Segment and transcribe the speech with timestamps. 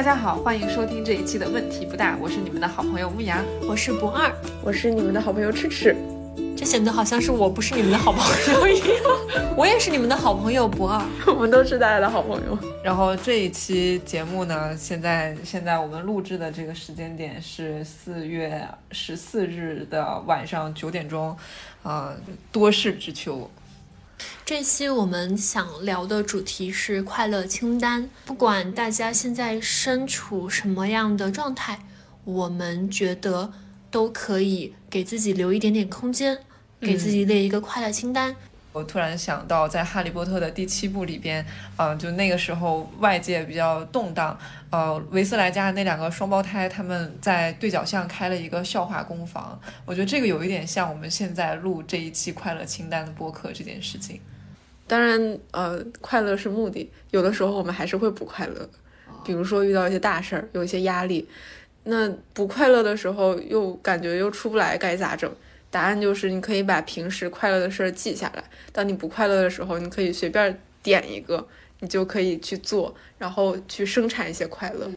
[0.00, 4.34] 大家好，欢迎收听这一期的问题不大，我是你们的好朋友木牙，我是不二，
[4.64, 5.94] 我是你们的好朋友赤赤。
[6.56, 8.88] 这显得好像是我不是你们的好朋友一样，
[9.54, 12.58] 我也是你们的好朋友不二， 我们都是大家的好朋友。
[12.82, 21.36] 然后这一期节目呢，现在现在我们录制的这个时间点是四月十四日的晚上九点钟，
[21.82, 22.14] 啊，
[22.50, 23.50] 多事之秋。
[24.44, 28.10] 这期我们想聊的主题是快乐清单。
[28.24, 31.80] 不管大家现在身处什么样的状态，
[32.24, 33.52] 我们觉得
[33.90, 36.38] 都可以给自己留一点点空间，
[36.80, 38.34] 给自己列一个快乐清单。
[38.72, 41.44] 我突然想到，在《哈利波特》的第七部里边，
[41.76, 44.38] 嗯，就那个时候外界比较动荡，
[44.70, 49.60] 呃，维斯莱家那两个双胞胎他们在对角巷开了一个笑话工坊。
[49.84, 54.20] 我觉得这个有一点像我们现在录这一期快乐清单的播客这件事情。
[54.86, 58.68] 当然，呃，快乐是目的，有的时候我们还是会不快乐，
[59.24, 61.28] 比如说遇到一些大事儿，有一些压力，
[61.84, 65.28] 那不快乐的时候又感觉又出不来，该咋整？
[65.70, 68.42] 答案就是，你可以把平时快乐的事儿记下来。
[68.72, 71.46] 当你不快乐的时候，你可以随便点一个，
[71.78, 74.90] 你就可以去做，然后去生产一些快乐。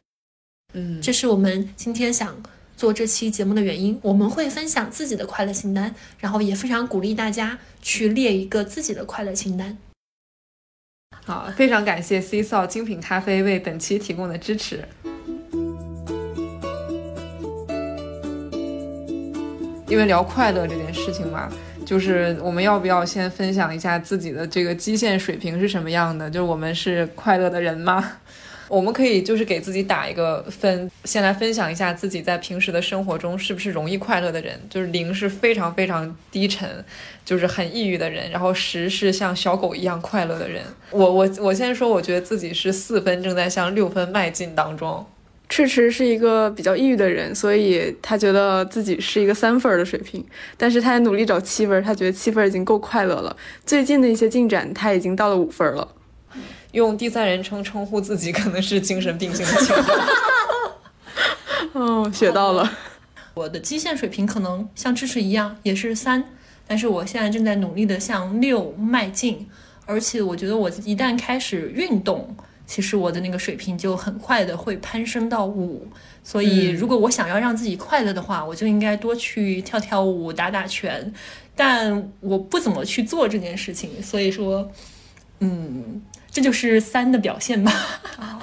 [0.72, 2.42] 嗯，这是我们今天想
[2.76, 3.96] 做这期节目的原因。
[4.02, 9.78] 我们会分享自己的快乐清单，然后也非常鼓励大家去列一个自己的快乐清单。
[11.24, 14.84] 好，非常感谢 C 扫精品咖啡为本期提供的支持。
[19.94, 21.48] 因为聊快乐这件事情嘛，
[21.86, 26.28] 就是我们要不要先分享一下自己的这个基线水平是什么样的？
[26.28, 28.04] 就是我们是快乐的人吗？
[28.66, 34.58] 我们可以就是给自己打一个分，先来分享一下自己在平时的生活中是不是容易快乐的人。
[34.68, 36.68] 就是零是非常非常低沉，
[37.24, 40.64] 就是很抑郁的人，然后十是像小狗一样快乐的人。
[40.90, 45.06] 我我我先说，我觉得自己是四分，正在向六分迈进当中。
[45.54, 50.26] 赤赤是一个比较抑郁的人，所以他觉得自己是一个三分的水平，
[50.56, 53.36] 但是他也努力找七分，他觉得七分已经够快乐了。
[53.64, 55.86] 最近的一些进展，他已经到了五分了。
[56.72, 59.98] 用第三人称称呼自己，可能是精神病性的情况。
[61.74, 62.68] 哦，学到了。
[63.34, 66.24] 我的基线水平可能像赤赤一样，也是三，
[66.66, 69.48] 但是我现在正在努力的向六迈进，
[69.86, 72.34] 而且我觉得我一旦开始运动。
[72.66, 75.86] 其实我的那个水平就很快的会攀升到五，
[76.22, 81.12] 所以如果我想要让自己快乐的话，我就应该多去跳跳舞、打打拳。
[81.56, 84.68] 但我不怎么去做这件事情，所以说，
[85.38, 87.72] 嗯，这就是三的表现吧。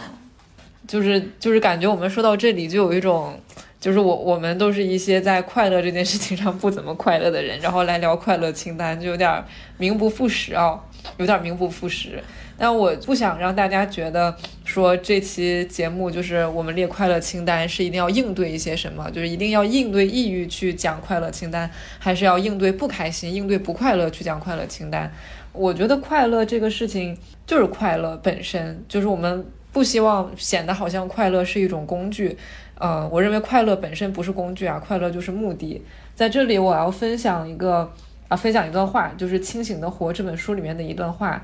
[0.87, 3.37] 就是就是感觉我们说到这里就有一种，
[3.81, 9.43] 就是我我们都是一些在快乐这件事情上不怎么快乐的人，然后来聊快乐清单，就有点
[9.77, 10.81] 名不副实啊，
[11.17, 12.21] 有点名不副实。
[12.57, 21.67] 但我不想让大家觉得说这期节目就是我们列快乐清单是一定要应对一些什么，就是一定要应对抑郁去讲快乐清单，
[21.97, 25.11] 还是要应对不开心、应对不快乐去讲快乐清单？
[25.53, 32.37] 我觉得快乐这个事情就是快乐本身，就是我们不希望显得好像快乐是一种工具。
[32.79, 35.81] 嗯，我认为快乐本身不是工具啊，快乐就是目的。
[36.15, 37.91] 在这里我要分享一个
[38.31, 41.43] 啊，分享一段话，就是《清醒的活》这本书里面的一段话。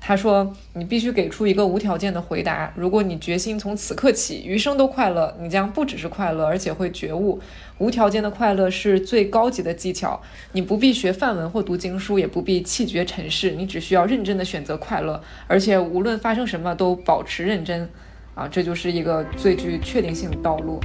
[0.00, 2.72] 他说：“你必须给出一个无条件的回答。
[2.76, 7.40] 如果你决心从此刻起余生都快乐，你将不只是快乐，而且会觉悟。
[7.78, 10.22] 无条件的快乐是最高级的技巧。
[10.52, 17.90] 你不必学范文或读经书，也不必气绝尘世，你只需要认真的选择快乐，而且无论发生什么都保持认真。
[18.36, 20.78] 啊，这就是一个最具确定性的道路。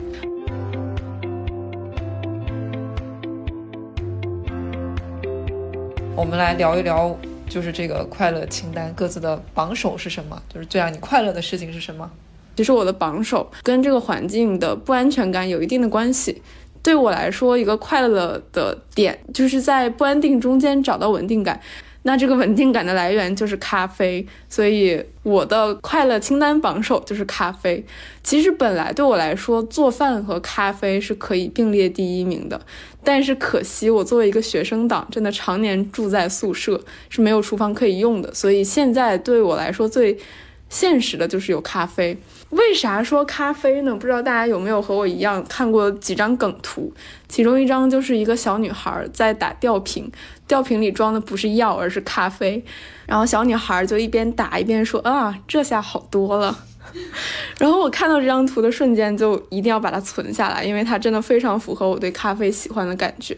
[6.16, 7.16] 我们来聊一聊。”
[7.50, 10.42] 就是这个快乐清单各自的榜首是什么？
[10.52, 12.10] 就是最让你快乐的事情是什么？
[12.56, 16.42] 其实我的榜首跟这个环境的不安全感有一定的关系。
[16.82, 21.60] 对我来说，一个快乐的点就是在不安定中间找到稳定感。
[22.04, 27.84] 那这个稳定感的来源就是咖啡，所以我的快乐清单榜首就是咖啡。
[28.22, 32.60] 其实本来对我来说，做饭和咖啡是可以并列第一名的，
[33.04, 36.80] 但是可惜我作为一个学生党，真的常年住在宿舍
[37.10, 40.18] 是没有厨房可以用的，所以现在对我来说最
[40.70, 42.18] 现实的就是有咖啡。
[42.50, 43.96] 为啥说咖啡呢？
[43.96, 46.94] 不知道大家有没有和我一样看过几张梗图？
[47.28, 50.12] 其中一张就是一个小女孩在打吊瓶，
[50.54, 52.64] 药瓶里装的不是药，而是咖啡。
[53.08, 56.56] 然后小女孩就一边打一边说：“啊，这下好多了。”
[57.58, 63.36] 然后我看到这张图的瞬间，就一定要把它存下来，因为它真的非常符合我对咖啡喜欢的感觉。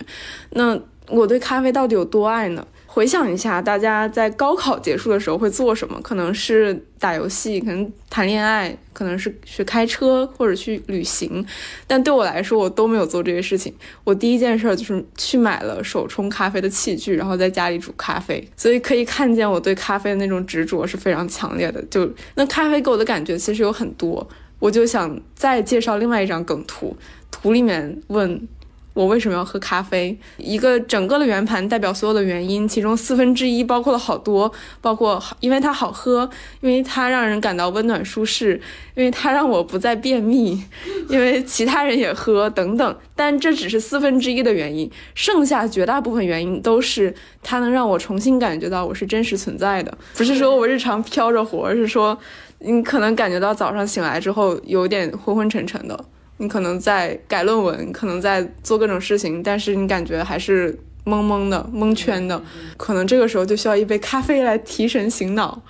[0.52, 0.78] 那
[1.08, 2.68] 我对咖啡到底有多爱呢？
[2.95, 6.00] 回想一下，大家在高考结束的时候会做什么？
[6.01, 11.45] 可能是打游戏，可能谈恋爱，可能是去开车或者去旅行。
[11.88, 13.75] 但对我来说，我都没有做这些事情。
[14.06, 18.42] 我第一件事儿就是去买了手冲咖啡的器具，然后在家里煮咖啡。
[18.56, 21.83] 所以可以看见我对咖啡的那种执着是非常强烈的。
[21.92, 24.25] 就那咖啡给我的感觉其实有很多，
[24.57, 26.95] 我就想再介绍另外一张梗图，
[27.30, 28.47] 图里面问。
[28.95, 30.18] 我为什么要喝咖啡？
[30.38, 34.50] 一个整个的圆盘代表所有的原因，其中四分之一包括了好多，
[34.80, 36.27] 包括因为它好喝，
[36.62, 38.59] 因为它让人感到温暖舒适，
[38.95, 40.63] 因为它让我不再便秘，
[41.09, 42.97] 因为其他人也喝等等。
[43.13, 47.13] 但这只是四分之一的原因，剩下绝大部分原因都是
[47.44, 52.18] 它能让我重新感觉到我是真实存在的，不是说我日常飘着活，而是说
[52.59, 56.06] 你可能感觉到早上醒来之后有点昏昏沉沉的。
[56.38, 62.42] 你可能在改论文，可能在做各种事情，但是你感觉还是懵懵的、蒙圈的。
[62.78, 65.62] 可能这个时候就需要一杯咖啡来提神醒脑，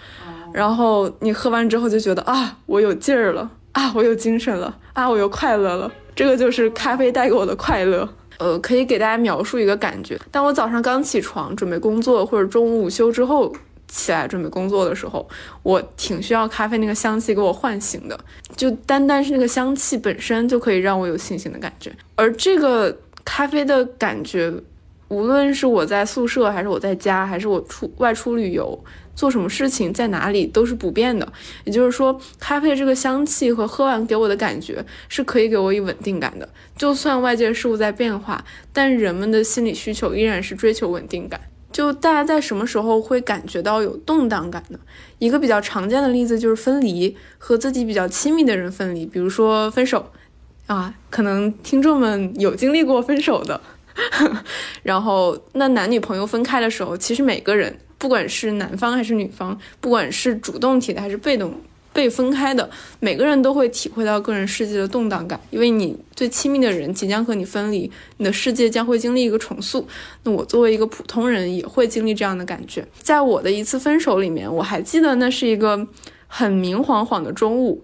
[0.51, 5.91] 然后你喝完之后就觉得啊，我有劲儿了，啊，我有精神了，啊，我又快乐了。
[6.15, 8.09] 这个就是咖啡带给我的快乐。
[8.37, 13.55] 呃，可以给大家描述一个感觉：当我早上刚起床准备工作，或者中午午休之后。
[13.95, 15.27] 起来准备工作的时候，
[15.63, 18.19] 我挺需要咖啡那个香气给我唤醒的，
[18.57, 21.91] 就单单是那个香气本身就可以让我有信心的感觉。
[22.15, 24.53] 而这个咖啡的感觉，
[25.07, 28.77] 无论是我在宿舍，还是我在家，还是我出外出旅游，
[29.15, 31.31] 做什么事情，在哪里都是不变的。
[31.63, 36.47] 也就是说，咖啡这个香气和喝完给我的感觉是可以给我以稳定感的。
[36.75, 38.43] 就算外界事物在变化，
[38.73, 41.39] 但人们的心理需求依然是追求稳定感。
[41.75, 44.79] 就大家在什么时候会感觉到有动荡感呢？
[45.19, 50.09] 一个比较常见的例子就是分离，和自己比较亲密的人分离，比如说分手，
[50.67, 53.59] 啊，可能听众们有经历过分手的。
[54.83, 61.53] 然后，那男女朋友分开的时候，其实每个人，不管是男方还是女方，不管是主动提的还是被动。
[61.95, 62.69] 被分开的
[62.99, 69.87] 每个人都会体会到个人世界的动荡感，因为你最亲密的人即将和你分离，你的世界将会经历一个重塑。
[70.23, 72.85] 那我作为一个普通人也会经历这样的感觉。
[72.99, 75.87] 在我的一次分手里面，我还记得那是一个
[76.27, 77.81] 很明晃晃的中午，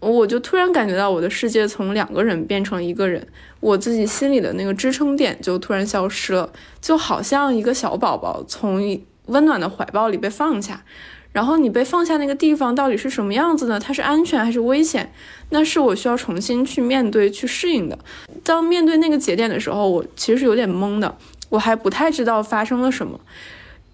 [0.00, 3.26] 我就突然感觉到我的世界从两个人变成一个人，
[3.60, 10.84] 我自己心里的那个支撑点就突然消失了，就好像一个小宝宝从温暖的怀抱里被放下。
[11.36, 13.78] 然后你被放下那个地方到底是什么样子呢？
[13.78, 15.12] 它是安全还是危险？
[15.50, 17.98] 那是我需要重新去面对、去适应的。
[18.42, 21.14] 当面对那个节点的时候，我其实是有点懵的，
[21.50, 23.20] 我还不太知道发生了什么。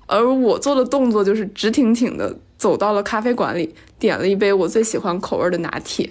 [0.07, 6.09] 而我做的动作就是直挺挺的走到了咖啡馆里，点了一杯我最喜欢口味的拿铁。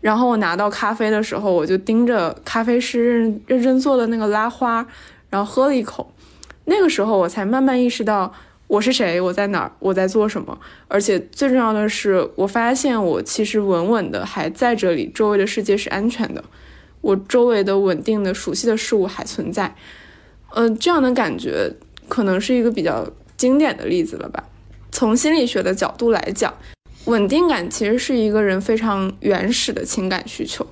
[0.00, 4.86] 然后我拿到咖啡的时候，我就盯着咖啡师认认真做的那个拉花，
[5.28, 6.10] 然后喝了一口。
[6.64, 8.32] 那个时候我才慢慢意识到。
[8.72, 9.20] 我是谁？
[9.20, 9.72] 我在哪儿？
[9.80, 10.58] 我在做什么？
[10.88, 16.42] 而且最重要的是，我发现我其实稳稳的还在这里，周围的世界是安全的，
[17.02, 19.76] 我周围的稳定的、熟悉的事物还存在。
[20.54, 21.70] 嗯，这样的感觉
[22.08, 24.42] 可能是一个比较经典的例子了吧。
[24.90, 26.54] 从心理学的角度来讲，
[27.04, 30.66] 稳定感其实是一个人非常原始的情感需求。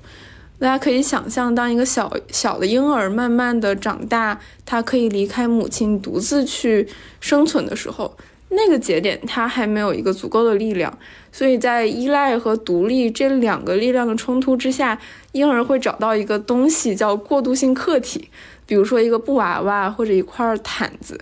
[0.61, 6.87] 大家可以想象，当一个小小的婴儿慢慢的长大，他可以离开母亲，独自去
[7.19, 8.15] 生存的时候，
[8.51, 10.99] 那个节点他还没有一个足够的力量，
[11.33, 15.01] 所以在依赖和独立这两个力量的冲突之下，
[15.33, 18.29] 婴儿会找到一个东西叫过渡性客体，
[18.67, 21.19] 比如说一个布娃娃或者一块毯子，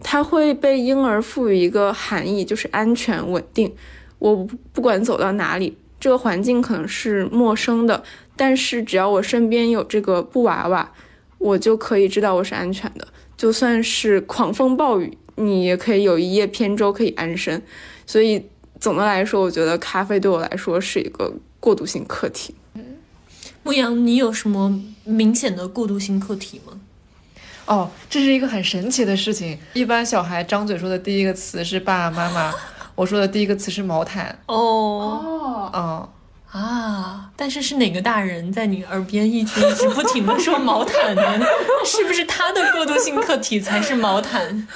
[0.00, 3.74] 它会被婴儿赋予一个含义，就是安全稳定。
[4.20, 8.02] 我不管走到哪里，这个环境可能是陌生的。
[8.34, 10.90] 但是只要我身边有这个布娃娃，
[11.38, 13.06] 我就可以知道我是安全的。
[13.36, 17.62] 就算是狂风暴雨，你也可以有一叶扁舟可以安身。
[18.06, 18.46] 所以
[18.80, 22.54] 总的来说，我觉得咖啡对我来说是一个过渡性课题。
[22.74, 22.84] 嗯
[23.62, 26.80] 牧羊，你有什么明显的过渡性课题吗？
[27.66, 29.58] 哦，这是一个很神奇的事情。
[29.74, 32.54] 一般小孩张嘴说的第一个词是爸爸妈妈，
[33.00, 34.38] 我说的第一个词是毛毯。
[34.44, 36.08] 哦哦，嗯。
[36.52, 37.30] 啊！
[37.34, 41.22] 但是是哪个大人在你耳边一直一直不停的说毛毯呢？
[41.86, 44.66] 是不是他的过渡性客体才是毛毯？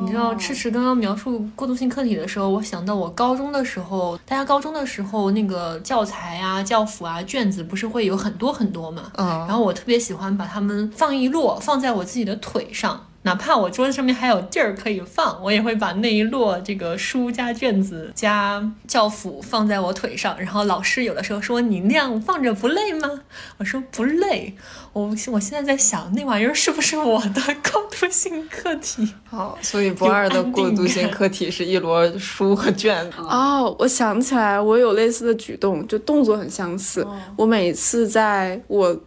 [0.00, 9.12] 你知道赤池刚刚描述过渡性客体的时候，我想到我高中的时候，大家高中的时候那个教材啊、教辅啊、卷子不是会有很多很多嘛？
[9.18, 9.28] 嗯。
[9.46, 20.34] 然后我特别喜欢把它们放一摞放在我自己的腿上，哪怕我桌子上面还有地儿可以放，我也会把那一摞这个书加卷子加教辅放在我腿上。
[20.40, 23.20] 然后老师有的时候说：“你那样放着不累吗？”
[23.58, 24.54] 我说：“不累。”
[24.94, 29.12] 我我现在在想，那玩意儿是不是我的过渡性课题？
[29.28, 33.18] 好，所以不二的过渡性课题是一摞书和卷子。
[33.28, 37.06] 哦，我想起来，我有类似的举动，就动作很相似。
[37.36, 38.98] 我每次在我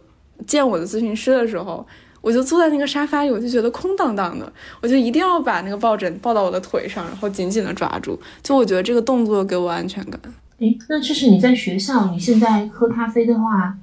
[0.46, 1.84] 见我的咨询师的时候。
[2.24, 4.50] 我就坐在那个沙发里，我就觉得空荡荡的，
[4.80, 8.18] 我就一定要把那个抱枕抱到我的腿上，然后紧紧的抓住。
[8.42, 10.18] 就我觉得这个动作给我安全感。
[10.58, 13.76] 诶，那就是你在学校，你现在喝咖啡的话，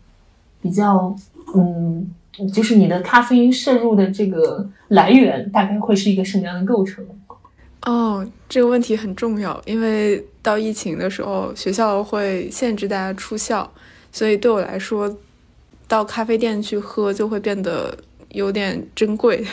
[0.59, 1.15] 比较，
[1.53, 2.11] 嗯，
[2.51, 7.05] 就是你的咖啡因摄入的这个来源大概会是一个什么样的构成？
[7.85, 13.69] 哦，这个问题很重要，因为到疫情的时候，学校会限制大家出校，
[14.11, 15.15] 所以对我来说，
[15.87, 17.95] 到咖啡店去喝就会变得。
[18.33, 19.45] 有点珍贵，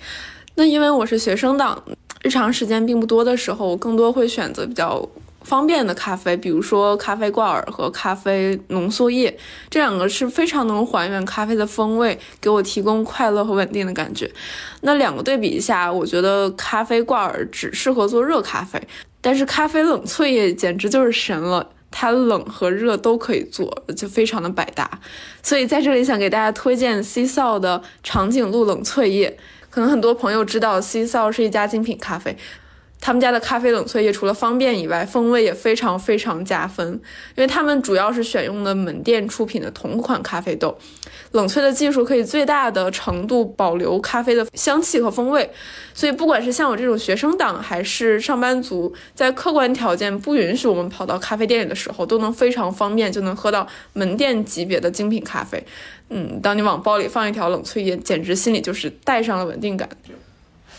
[0.56, 1.82] 那因为我是学生党，
[2.22, 5.08] 日常时间并不多的时候，我更多会选择比较
[5.42, 9.36] 方便的咖啡，比如说咖啡挂耳和咖啡浓缩液，
[9.68, 14.30] 这两个是非常能还原咖啡的风味，给我提供快乐和稳定的感觉。
[14.80, 18.80] 那两个对比一下，我觉得咖啡挂耳只适合做热咖啡，
[19.20, 21.70] 但是咖啡冷萃液简直就是神了。
[21.96, 25.00] 它冷和热都可以做，就非常的百搭。
[25.44, 29.38] 所以在这里想给大家推荐 C 扫的长颈鹿冷萃液。
[29.70, 32.36] 可能很多朋友知道 C 扫是一家精品咖啡。
[33.04, 36.88] 他们家的咖啡冷萃液除了方便以外，风味也非常非常加分，
[37.34, 40.74] 因为他们主要是选用的门店出品的同款咖啡豆，
[41.32, 45.50] 冷萃的技术可以最大的程度保留咖啡的香气和风味，
[45.92, 55.62] 所以不管是像我这种学生党还是上班族，在客观条件不允许我们跑到咖啡店里的时候，都能非常方便就能喝到门店级别的精品咖啡。
[56.08, 59.86] 嗯，当你往包里放一条冷萃液，简直心里就是带上了稳定感。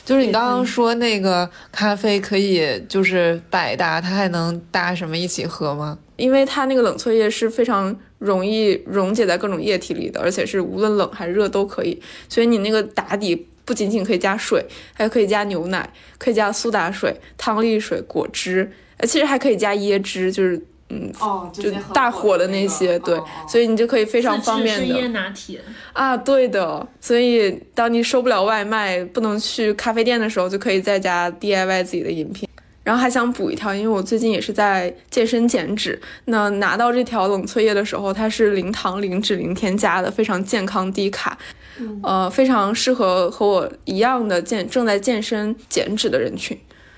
[0.06, 5.98] 就是你刚刚说那个咖啡可以就是百搭，它还能搭什么一起喝吗？
[6.16, 12.00] 因为它那个冷萃液是非常容易溶解在各种液体里的，而且是无论冷还是热都可以。
[12.30, 20.64] 所以你那个打底不仅仅可以加水，还可以加牛奶，可以加苏打水、汤力水、果汁，呃，其实还可以加椰汁，就是。
[20.90, 24.96] 嗯，哦，就大火的那些，对，所以你就可以非常方便的。
[24.96, 25.60] 椰拿铁
[25.94, 26.88] 啊，对的。
[27.02, 32.48] 所以当你收不了外卖，不能去咖啡店的时候，就可以在家 DIY 自己的饮品。
[32.84, 36.00] 然后还想补一条，因为我最近也是在健身减脂。
[36.26, 41.36] 那拿到这条冷萃液的时候，它是零糖、零脂、零添加的，非常健康低卡，
[42.04, 46.56] 呃，非常适合和我一样的健正在健身减脂的人群。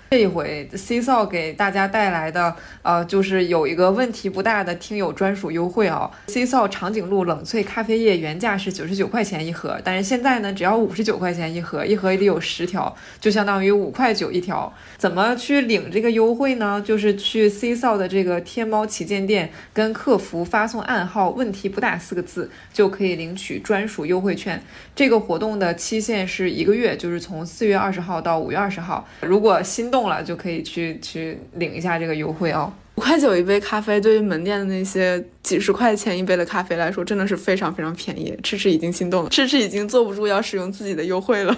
[0.09, 6.09] 这一回 C 扫给大家带来的，呃，就是有一个问题不大的听友专属优惠啊。
[6.27, 14.73] C 扫长颈鹿冷萃咖啡液原价是九十九块钱一盒，但是现在呢，只要五十九块钱一盒，一盒里有十条，就相当于五块九一条。
[14.97, 16.81] 怎么去领这个优惠呢？
[16.81, 24.63] 就是去 C 扫的这个天猫旗舰店，跟客服发送暗号“问题不大”四个字，就可以领取专属优惠券。
[24.95, 29.05] 这个活动的期限是一个月，就是从四月二十号到五月二十号。
[29.19, 29.96] 如果心动。
[29.97, 38.37] 动了就可以去去领一下这个优惠哦，五块九一杯咖啡，对于门店的那些几十块钱一杯的咖啡来说，真的是非常非常便宜。
[38.43, 41.57] 吃吃已经心动了，吃吃已经坐不住要使用自己的优惠了。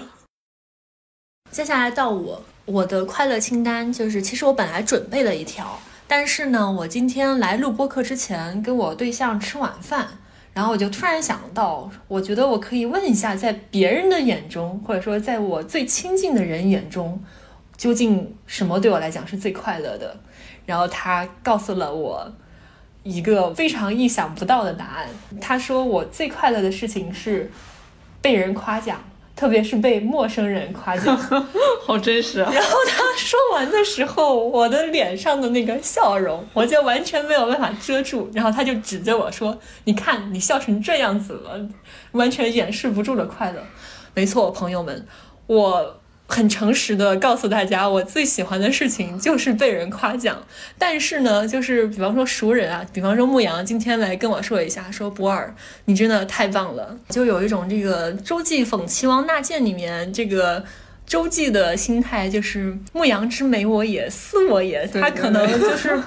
[1.50, 5.78] 接下来到我，我的快乐清单就是，其实我本来准备了一条，
[6.08, 10.08] 但是呢，我今天来录播客之前跟我对象吃晚饭，
[10.54, 17.22] 然后我就突然想到，我觉得我可以问一下，在别人的眼中，或者说在我最亲近的人眼中。
[17.80, 20.14] 究竟什么对我来讲是最快乐的？
[20.66, 22.30] 然后他告诉了我
[23.04, 25.08] 一个非常意想不到的答案。
[25.40, 27.50] 他说我最快乐的事情是
[28.20, 29.02] 被人夸奖，
[29.34, 31.16] 特别是被陌生人夸奖，
[31.82, 32.52] 好真实啊！
[32.52, 38.30] 然后他说完的时候，我的脸上的那个笑容，我就完全没有办法遮住。
[38.34, 41.66] 然后他就指着我说：“你看，你笑成这样子了，
[42.12, 43.62] 完全掩饰不住的快乐。”
[44.12, 45.06] 没错，朋友们，
[45.46, 45.99] 我。
[46.30, 50.42] 很诚实的告诉大家，我最喜欢的事情就是被人夸奖。
[50.78, 60.64] 但是呢，就是比方说熟人啊，比方说牧羊今天来跟我说一下，说博尔，你真的太棒了，就有一种这个周记讽齐王纳谏里面这个。
[61.10, 64.86] 周记的心态就是牧羊之美我也，斯我也。
[64.86, 66.00] 他可能就是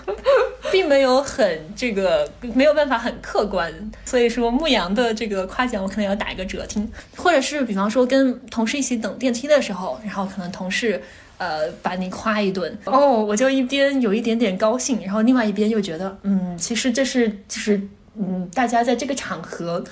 [0.71, 3.69] 并没有很这个没有办法很客观，
[4.05, 11.01] 所以说牧羊的这个夸奖我可能要打一个折听，或者是比方说跟同事一起等电梯的时候，然后可能同事
[11.37, 17.77] 呃把你夸一顿，哦，我就一边有一点点高兴，然后另外一边又觉得嗯，其实这是就是
[18.17, 19.83] 嗯大家在这个场合。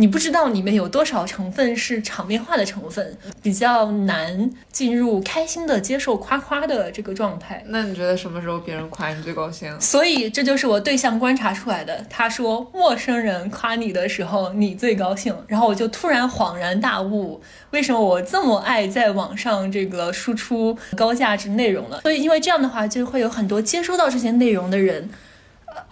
[0.00, 7.64] 你不知道里面有多少成分是场面化的成分，比较难进入开心的接受夸夸的这个状态。
[7.66, 9.68] 那你觉得什么时候别人夸你最高兴？
[9.80, 12.06] 所以这就是我对象观察出来的。
[12.08, 15.34] 他说陌生人夸你的时候，你最高兴。
[15.48, 22.02] 然后我就突然恍然大悟，为什么我这么爱在网上这个输出高价值内容了？
[22.02, 25.10] 所以因为这样的话，就会有很多接收到这些内容的人。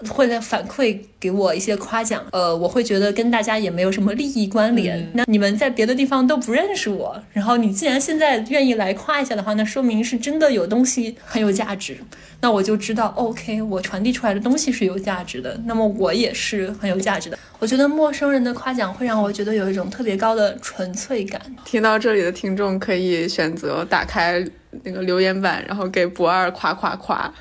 [0.08, 5.10] 会来反馈给我一些夸奖，呃，我会觉得跟大家也没有什么利益关联。
[5.14, 11.96] 那你们在别的地方都不认识我，然后你既然现在愿意来夸一下的话，那说明是真的有东西很有价值。
[12.40, 17.38] 那我就知道，OK，我传递出来的东西是有价值的，那么我也是很有价值的。
[17.58, 21.40] 我觉得陌生人的夸奖会让我觉得有一种特别高的纯粹感。
[21.64, 24.44] 听到这里的听众可以选择打开
[24.82, 27.32] 那个留言板，然后给不二夸夸夸。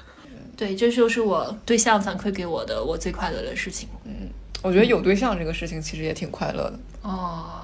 [0.56, 3.90] 对，这就是我对象反馈给我的我最快乐的事情。
[4.06, 4.30] 嗯，
[4.62, 6.80] 我觉得有对象这个事情其实也挺快乐的。
[7.02, 7.62] 哦。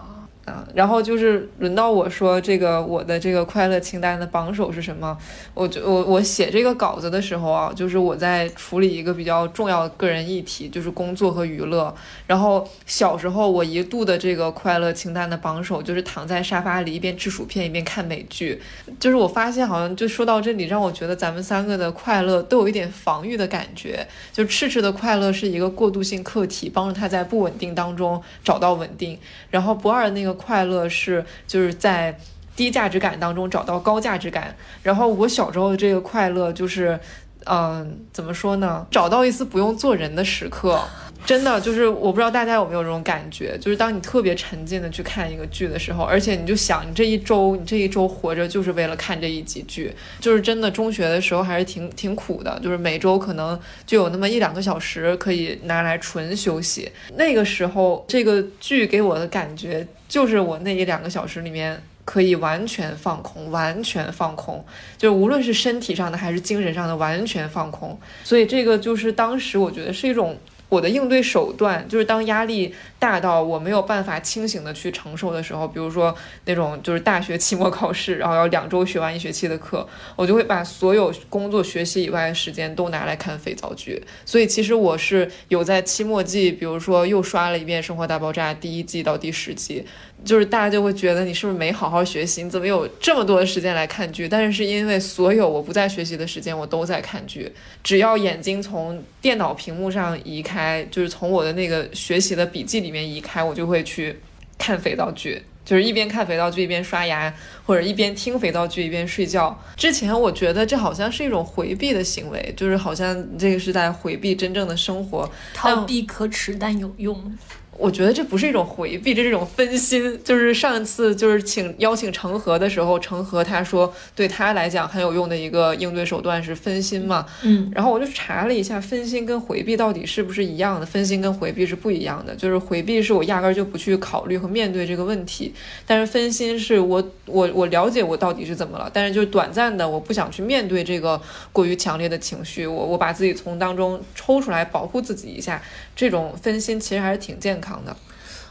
[0.74, 5.18] 然后就是轮到我说这个我的这个快乐清单的榜首是什么？
[5.54, 11.94] 我就我我写这个稿子的时候啊，就是我在处理一个比较重要的个人议题，就是工作和娱乐。
[12.28, 18.62] 然后小时候我一度的这个快乐清单的榜首就是躺在沙发里一边吃薯片一边看美剧。
[19.00, 24.06] 就是我发现好像就说到这里，让我觉得咱们三个的快乐都有一点防御的感觉。
[24.34, 29.18] 就赤赤的快乐是一个过渡性课题，帮助他在不稳定当中找到稳定。
[29.50, 30.41] 然后不二那个。
[30.42, 32.18] 快乐是就是在
[32.56, 37.00] 低价值感当中找到高价值感，然后我小时候的这个快乐就是，
[37.46, 38.86] 嗯，怎么说呢？
[38.92, 40.82] 找到一丝不用做人的时刻，
[41.26, 59.88] 真的就是我不知道大家有没有这种感觉，就是当你特别沉浸的去看一个剧的时候，而且你就想你这一周你这一周活着就是为了看这一集剧，就是真的中学的时候还是挺挺苦的，就是每周可能就有那么一两个小时可以拿来纯休息，那个时候这个剧给我的感觉。
[60.10, 64.62] 就是我那一两个小时里面可以完全放空，完全放空，
[64.98, 67.98] 就是无论是身体上的还是精神上的完全放空。
[68.22, 70.38] 所以这个就是当时我觉得是一种
[70.72, 72.74] 我的应对手段，就是当压力。
[72.98, 84.00] 大到我没有办法清醒的去承受的时候，比如说那种就是大学期末考试，然后要两周学完一学期的课，我就会把所有工作学习以外的时间都拿来看肥皂剧。
[84.24, 89.84] 所以其实我是有在期末季，比如说又刷了一遍《生活大爆炸》第一季到第十季，
[90.24, 92.44] 就是大家就会觉得你是不是没好好学习？
[92.44, 94.30] 你怎么有这么多的时间来看剧？
[94.30, 97.52] 但是是因为所有我不在学习的时间，我都在看剧。
[97.84, 102.92] 只要眼睛从电脑屏幕上移开，就是从我的那个学习的笔记里。
[102.92, 104.20] 面移开，我就会去
[104.58, 107.34] 看肥皂剧，就是一边看肥皂剧一边刷牙，
[107.66, 109.58] 或者一边听肥皂剧一边睡觉。
[109.78, 117.38] 之前我觉得这好像是一种回避的行为，就是好像这个是在回避真正的生活，逃避可耻但有用。
[117.82, 120.20] 我觉得这不是一种回避，这是一种分心。
[120.24, 127.26] 就是上一次就是请邀请成河的时候，成河他说对他来讲很有用的一个应对手段是分心嘛。
[127.42, 130.86] 嗯，然后我就查了一下，分心跟回避到底是不是一样的？
[130.86, 132.36] 分心跟回避是不一样的。
[132.36, 135.52] 就是回避是我压根就不去考虑和面对这个问题，
[135.88, 141.20] 但是分心是我我我了解我到底是怎么了，但是就是短暂的我不想去面对这个
[141.52, 145.62] 过于强烈的情绪，我我把自己从当中抽出来保护自己一下，
[146.02, 147.80] 这种分心其实还是挺健康。
[147.86, 147.96] 的，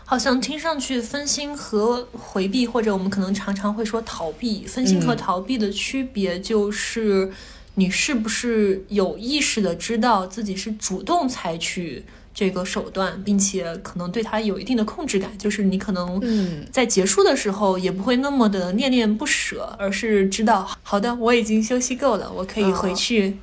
[0.04, 4.64] 好像听上去分心和回避，或者我们可能常常会说逃避。
[4.68, 7.28] 分心和逃避的区别就是，
[7.74, 15.36] 你是不是有意识的知道自己是主动采取这个手段，并且可能对他有一定的控制感。
[15.36, 16.22] 就是你可能
[16.70, 23.38] 在结束的时候也不会那么的恋恋不舍，而是知道好的，我已经休息够了，我可以回去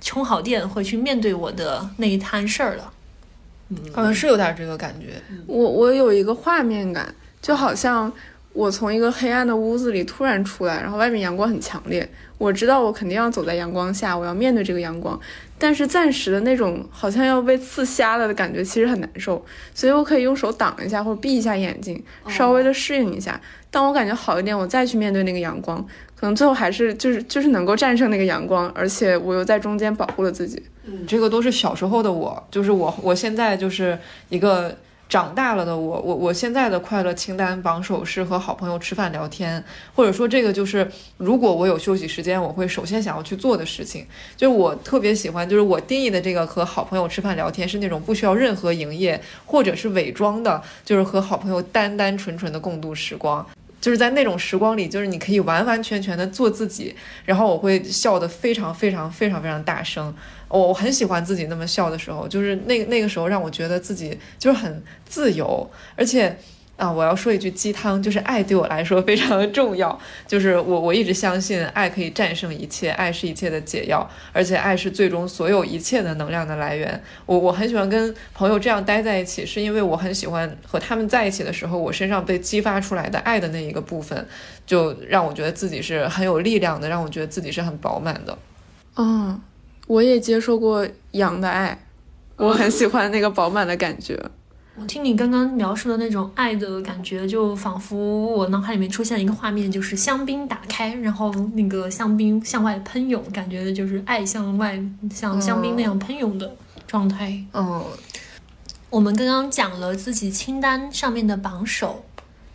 [0.00, 2.94] 充好电，回去面对我的那一摊事儿了。
[3.92, 8.12] 好像是有点这个感觉，我我有一个画面感，就好像
[8.52, 15.18] 我从一个黑暗的屋子里突然出来，然后外面阳光很强烈，我知道我肯定要走在阳光下，我要面对这个阳光，
[15.58, 30.62] 但是暂时的那种好像要被刺瞎了的感觉其实很难受，所以我可以用手挡一下或者闭一下眼睛，稍微的适应一下，当我感觉好一点，我再去面对那个阳光，可能最后还是就是就是能够战胜那个阳光，而且我又在中间保护了自己。
[31.06, 34.76] 这个都是小时候的我，就是我，我现在就是一个
[35.08, 39.62] 长大了的我，我我现在的快乐清单榜首是和好朋友吃饭聊天，
[39.94, 44.04] 或者说这个就是如果我有休息时间，我会首先想要去做的事情。
[44.36, 53.46] 就是我特别喜欢，就是我定义的这个和好朋友吃饭聊天是那种不需要任何营业或者是伪装的，就是和好朋友单单纯纯的共度时光。
[53.80, 60.14] 就是在那种时光里，就是你可以完完全全的做自己，然后我会笑得非常非常非常非常大声。
[60.48, 66.38] 我我很喜欢自己那么笑的时候，就是那那个时候让我觉得自己就是很自由，而且。
[66.76, 69.98] 啊，我要说一句鸡汤，就是爱对我来说非常的重要。
[70.26, 77.02] 就是我我一直相信爱可以战胜一切，爱是一切的解药，而且爱是最终所有一切的能量的来源。
[77.24, 84.26] 我我很喜欢跟朋友这样待在一起，是因为我很喜欢和他们在一起的时候，我身上被激发出来的爱的那一个部分，
[84.66, 88.36] 就让我觉得自己是很有力量的，让我觉得自己是很饱满的。
[88.96, 89.40] 嗯，
[89.86, 91.78] 我也接受过羊的爱，
[92.36, 94.20] 我很喜欢那个饱满的感觉。
[94.78, 104.78] 我听你刚刚描述的那种爱的感觉，就仿佛我脑海里面出现一个画面，就是香槟打开，然后那个香槟向外喷涌，感觉就是爱向外
[105.10, 106.54] 像香槟那样喷涌的
[106.86, 107.42] 状态。
[107.54, 107.82] 嗯，
[108.90, 112.04] 我们刚刚讲了自己清单上面的榜首，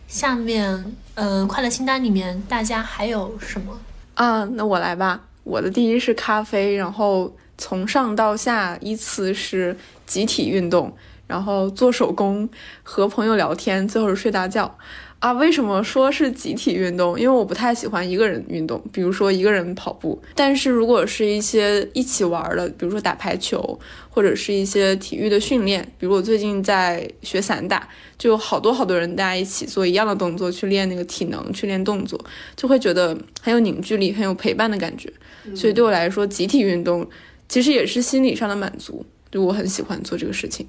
[0.06, 3.76] 下面呃快乐清单里面大家还有什么？
[4.14, 5.20] 啊，那我来吧。
[5.42, 10.96] 我的第一是咖啡，然后从上到下依次是集体运动。
[11.32, 12.46] 然后做手工，
[12.82, 14.76] 和朋友聊天，最后是睡大觉，
[15.18, 17.18] 啊，为什么说是集体运动？
[17.18, 20.20] 因为我不太喜欢一个人运动，比如说一个人跑步。
[20.34, 32.22] 但是如果是一些一起玩的，比如说打排球，或者是一些体育的训练，比如我最近在学散打，就有好多好多人大家一起做一样的动作，去练那个体能，去练动作，
[32.54, 35.10] 就会觉得很有凝聚力，很有陪伴的感觉。
[35.56, 37.08] 所以对我来说，集体运动
[37.48, 39.06] 其实也是心理上的满足。
[39.32, 40.64] 就我很喜欢做这个事情，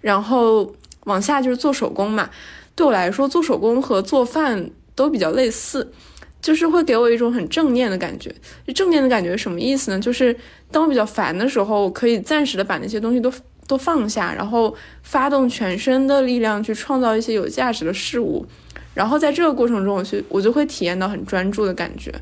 [0.00, 0.72] 然后
[1.04, 2.30] 往下就是做手工嘛。
[2.76, 5.92] 对我来说，做手工和做饭都比较类似，
[6.40, 8.34] 就是会给我一种很正念的感觉。
[8.74, 9.98] 正念的感觉什么意思呢？
[10.00, 10.36] 就是
[10.70, 13.32] 当我比较烦的时候，我可以暂时的把那些东西都
[13.66, 18.46] 都放下，然后发动全身的力量去创造一些有价值的事物。
[18.94, 22.12] 然后在这个过程中，我去我就会体验到很专注的感觉，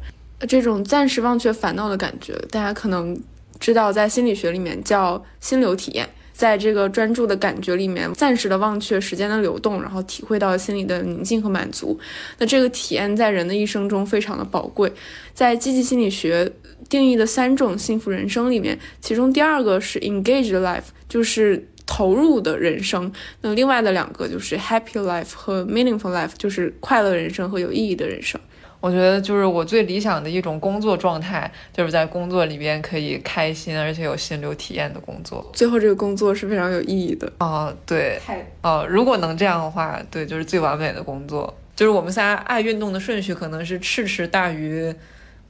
[0.46, 3.18] 这种暂时忘却烦恼的感觉，大家可能。
[3.62, 11.96] 知道在心理学里面叫心流体验，在这个专注的感觉里面，暂时的忘却时间的流动，然后体会到心里的宁静和满足。
[12.38, 14.92] 那这个体验在人的一生中非常的宝贵。
[15.32, 16.50] 在积极心理学
[16.88, 23.12] 定义的三种幸福人生里面，其中第二个是 engaged life，就是投入的人生。
[23.42, 28.40] 那另外的两个就是 happy life 和 meaningful life，就是快乐人生和有意义的人生。
[28.82, 35.48] 我觉得就是我最理想的一种工作状态，就是在工作里边可以开心而且有心流体验的工作。
[35.54, 38.20] 最后这个工作是非常有意义的啊，对，
[38.60, 41.56] 哦，如果能这样的话，对，就是最完美的工作。
[41.76, 44.92] 就是我们仨爱运动的顺序可能是赤赤大于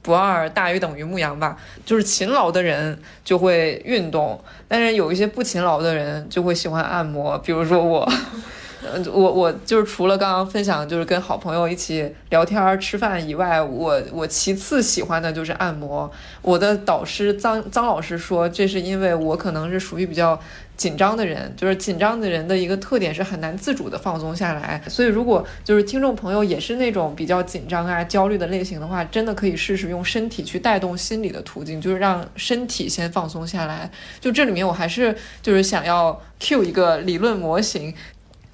[0.03, 1.57] 不二大于等于牧羊吧。
[1.83, 8.07] 就是勤劳的人就会运动，但是有一些不勤劳的人就会喜欢按摩，比如说我。
[8.91, 16.11] 嗯，我我就是除了刚刚分享，就是跟好朋友一起聊天吃饭以外，我我其次喜欢的就是按摩。
[16.41, 20.37] 我的导师张张老师说，这是因为我可能是属于比较
[20.75, 24.81] 紧张的人，就是紧张的人的一个特点是很难自主的放松下来。
[24.87, 33.89] 所以如果就是听众朋友也是那种比较紧张啊、焦虑的类型的话，真的可以试试用身体去带动心理的途径，就是让身体先放松下来。
[34.19, 37.93] 就这里面我还是就是想要 cue 一个理论模型。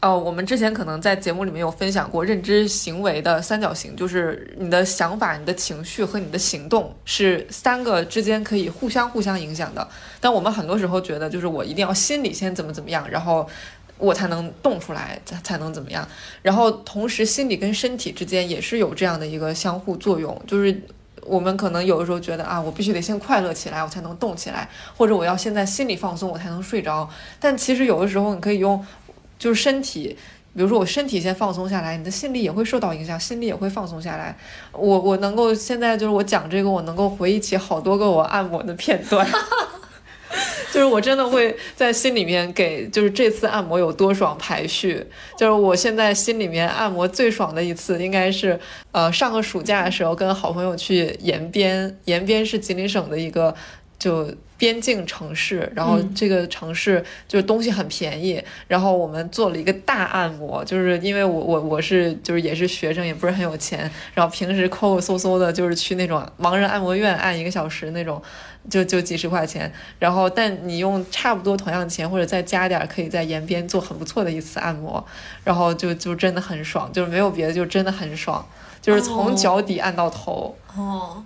[0.02, 9.86] 呃，我们之前可能在节目里面有分享过认知行为的三角形，就是你的想法、你的情绪和你的行动是三个之间可以互相互相影响的。
[10.22, 13.46] 但我们很多时候觉得，就是我一定要心里先怎么怎么样，然后
[13.98, 16.08] 我才能动出来，才才能怎么样。
[16.42, 20.82] 然后同时，心理跟身体之间也是有这样的一个相互作用，就是
[21.26, 27.10] 我们可能有的时候觉得啊，我必须得先快乐起来，我才能动起来，或者我要现在心理放松，我才能睡着。
[27.38, 28.82] 但其实有的时候你可以用。
[29.40, 30.16] 就是身体，
[30.54, 34.38] 比如说我身体先放松下来，你的心理也会受到影响，心理也会放松下来。
[34.74, 39.26] 我我能够现在就是我讲这个，我能够回忆起好多个我按摩的片段，
[40.74, 45.06] 就是我真的会在心里面给，就是这次按摩有多爽排序。
[45.38, 48.60] 就是我现在心里面按摩最爽的一次，应该是
[48.92, 53.56] 呃上个暑假的时候跟好朋友去延边，延边是吉林省的一个
[53.98, 54.30] 就。
[54.60, 68.22] 边境城市，然后这个城市就是东西很便宜，然后我们做了一个大按摩，就是因为我我我是就是也是学生，也不是很有钱，然后平时抠抠搜搜的，就是去那种盲人按摩院按一个小时那种，
[68.70, 75.04] 就就几十块钱，然后但你用差不多同样的钱或者再加点，可以在延边做很不错的一次按摩，
[75.46, 78.46] 然后就就真的很爽，就是没有别的，就真的很爽。
[78.90, 81.24] 就是从脚底按到头哦。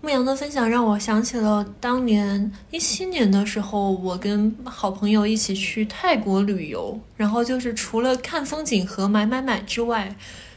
[0.00, 10.14] 牧羊的分享让我想起了当年一七年的时候，我跟好朋友一起去泰国旅游，然后就是除了看风景和买买买之外，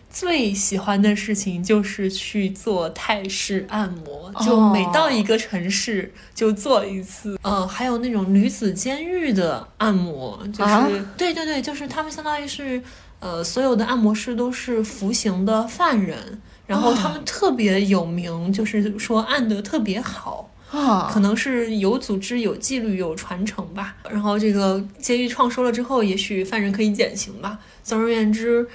[0.09, 7.37] 最喜欢的事情就是去做泰式按摩，就每到一个城市就做一次。
[7.43, 12.81] 嗯，还有那种女子监狱的按摩，就是对对对，就是他们相当于是
[13.19, 20.49] 呃，所有的按摩师都是服刑的犯人，然后他们特别有名，就是说按得特别好。
[20.69, 23.95] 啊，可能是有组织、有纪律、有传承吧。
[24.09, 27.57] 然后这个监狱创收了之后，也许犯人可以减刑吧。
[27.83, 28.67] 总而言之，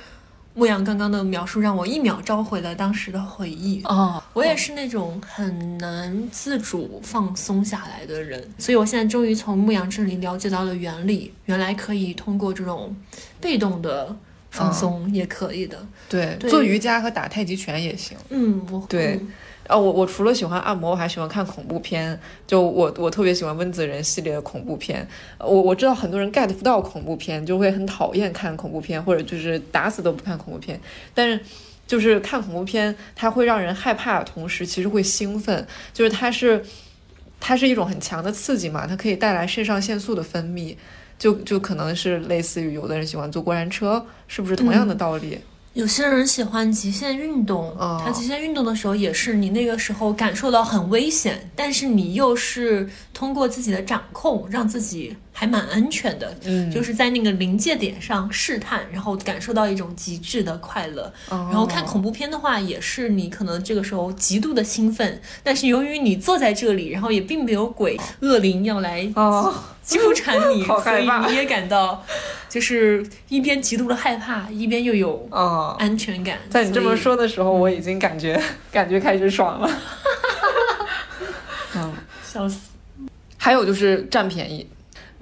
[0.55, 3.83] 牧羊刚刚的描述让我一秒召回了当时的回忆。
[3.85, 12.97] 哦，我也是那种很难自主放松下来的人，所以我现在终于从牧羊这里了解到了原理，原来可以通过这种
[13.39, 14.17] 被动的
[14.53, 15.77] 放松也可以的。
[16.09, 18.17] 对，做瑜伽和打太极拳也行。
[18.29, 19.21] 嗯，我对。
[19.69, 22.19] 啊，我我除了喜欢按摩，我还喜欢看恐怖片。
[22.49, 25.07] 就我我特别喜欢温子仁系列的恐怖片。
[25.39, 30.79] 我我知道很多人 get 不到恐怖片，就会很讨厌看恐怖片，或者就是打死都不看恐怖片。
[31.15, 31.41] 但是
[31.87, 35.65] 就是看恐怖片，它会让人害怕的同时，其实会兴奋。
[35.95, 36.63] 就是它是
[37.39, 40.77] 它是一种很强的刺激嘛，它可以带来肾上腺素的分泌。
[41.23, 45.39] 就就可能是类似于有的人喜欢坐过山车，是不是同样的道理？
[45.73, 61.13] 有些人喜欢极限运动，他极限运动的时候也是你那个时候感受到很危险，但是你又是通过自己的掌控，让自己还蛮安全的，嗯，就是在那个临界点上试探，然后感受到一种极致的快乐。
[61.29, 69.05] 然后看恐怖片的话，也是你可能这个时候极度的兴奋，但是由于你坐在这里，然后也并没有鬼恶灵要来
[69.85, 72.05] 纠缠你， 所以你也感到。
[72.49, 75.29] 就是一边极度的害怕，一边又有
[75.77, 76.39] 安全感。
[76.51, 79.69] 在你这么说的时候，我已经感觉 感觉开始爽了。
[81.75, 82.61] 嗯，笑死。
[83.39, 84.69] 还有就是占便宜。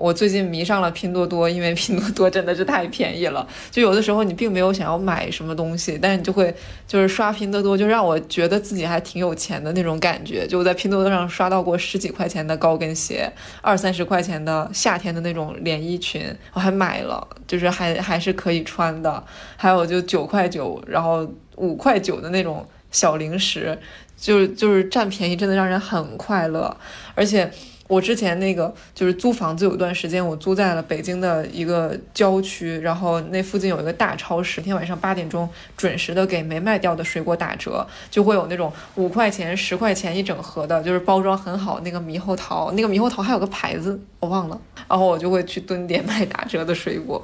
[0.00, 3.46] 我最近迷上了拼多多，因为拼多多真的是太便宜了。
[3.70, 6.54] 就有的时候你并没有想要买什么东西，但是你就会
[6.86, 10.46] 就是刷拼多多，就让我觉得自己还挺有钱的那种感觉。
[10.46, 19.22] 就我在拼多多上刷到过十几块钱的高跟鞋，二三十块钱的夏天的那种连衣裙，我还买了，就是还还是可以穿的。
[19.56, 23.78] 还有就九块九，然后五块九的那种小零食，
[24.16, 26.74] 就是就是占便宜真的让人很快乐，
[27.14, 27.50] 而且。
[27.90, 47.20] 我之前那个就是租房子，有一段时间我租在了北京的一个郊区，然后那附近有一个大超市，天晚上八点钟准时的给没卖掉的水果打折，就会有那种五块钱、十块钱一整盒的，就是包装很好那个猕猴桃，那个猕猴桃还有个牌子我忘了，然后我就会去蹲点买打折的水果。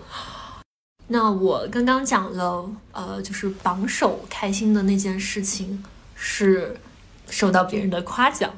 [1.07, 5.85] 那我刚刚讲了，呃，就是榜首开心的那件事情
[6.16, 6.76] 是
[7.31, 8.52] 受到别人的夸奖。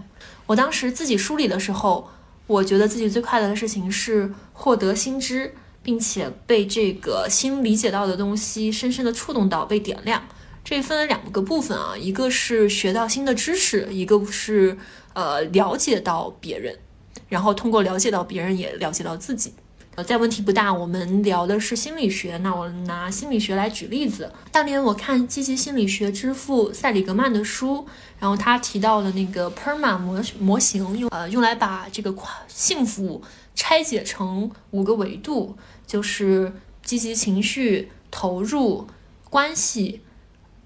[0.49, 2.11] 我当时自己梳理的时候，
[2.47, 10.27] 我觉得自己最快乐的事情是获得新知，并且被这个新理解到的东西深深的触动到，被点亮。
[10.65, 14.79] 这分了两个部分啊，一个是学到新的知识，一个是
[15.13, 16.79] 呃了解到别人，
[17.29, 19.53] 然后通过了解到别人也了解到自己。
[19.97, 22.37] 呃在问题不大，我们聊的是心理学。
[22.39, 24.33] 那我拿心理学来举例子。
[24.53, 27.85] 当年我看积极心理学之父塞里格曼的书，
[28.19, 33.23] 然后他提到了那个 PERMA 模模型，用呃用来把这个快幸福
[33.55, 36.53] 拆解成五个维度，就是
[36.83, 38.87] 积极情绪、投入、
[39.31, 40.03] 关系、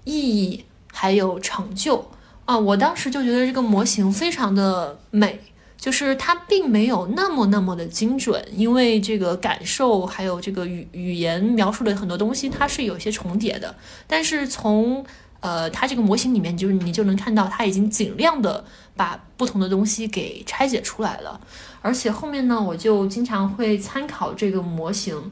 [0.05, 2.11] 意义，还有成就。
[2.45, 5.41] 啊，我当时就觉得这个模型非常的美。
[5.77, 13.75] 就是它并没有那么那么的精准，因为这个感受还有这个语语言描述的很多东西，它是有些重叠的。
[14.07, 15.05] 但是从
[15.43, 18.65] 呃它这个模型里面，就是你就能看到，它已经尽量的
[18.97, 21.39] 把不同的东西给拆解出来了。
[21.83, 25.31] 而且后面呢，我就经常会参考这个模型，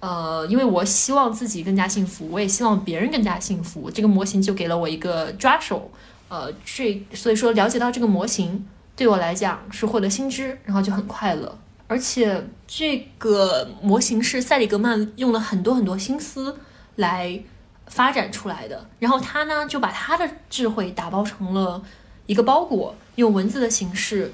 [0.00, 3.88] 呃，因为我希望自己更加幸福，我也希望别人更加幸福。
[3.88, 5.90] 这个模型就给了我一个抓手，
[6.28, 8.66] 呃，这所以说了解到这个模型。
[8.96, 11.58] 对我来讲是获得新知，然后就很快乐。
[11.86, 16.54] 而且这个模型是塞里格曼用了很多很多心思
[16.96, 17.42] 来
[17.90, 18.88] 发展出来的。
[18.98, 21.82] 然后他呢就把他的智慧打包成了
[22.24, 24.32] 一个包裹，用文字的形式，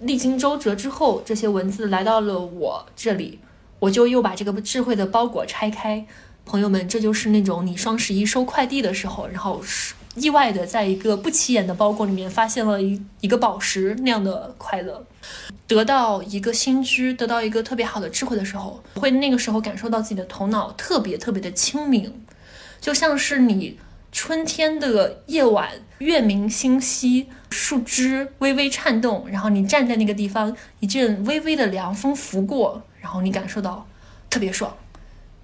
[0.00, 3.38] 历经周折之后，这些文字来到了我这里，
[3.78, 6.04] 我就又把这个智慧的包裹拆开。
[6.44, 9.94] 朋友们，这就是那种你双十一收快递的时候，然后是。
[10.14, 15.02] 意外的，在一个不起眼的包裹里面发现了一一个宝石那样的快乐，
[15.66, 22.12] 得到一个新知，得到一个特别好的智慧的时候，会那个时候感受到自己的头脑特别特别的清明，
[22.82, 23.78] 就像是你
[24.10, 33.86] 春天的夜晚，月明星稀，树枝微微颤动，然后你站在那个地方，一阵微微的凉风拂过，然后你感受到
[34.28, 34.76] 特别爽，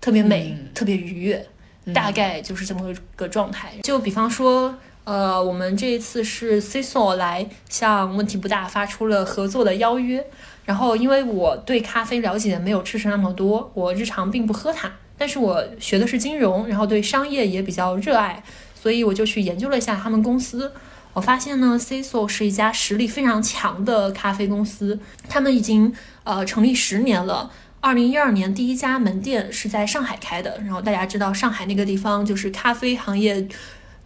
[0.00, 1.46] 特别美，特别愉悦。
[1.94, 3.72] 大概就是这么个状态。
[3.84, 4.74] 就比方说，
[5.04, 10.26] 呃，我们这一次是 Ciso 来向问题不大发出了合作的邀约，
[10.66, 18.42] 然后因为我对咖啡了解的没有吃食那么多，我日常并不喝它，但是我学的是金融，然后对商业也比较热爱，
[18.80, 20.72] 所以我就去研究了一下他们公司。
[21.12, 27.50] 我发现呢，C S O 是一家实力非常强的咖啡公司，他们已经呃成立十年了。
[27.80, 33.46] 二零一二年第一家门店是在上海开的，然后大家知道上海那个地方就是咖啡行业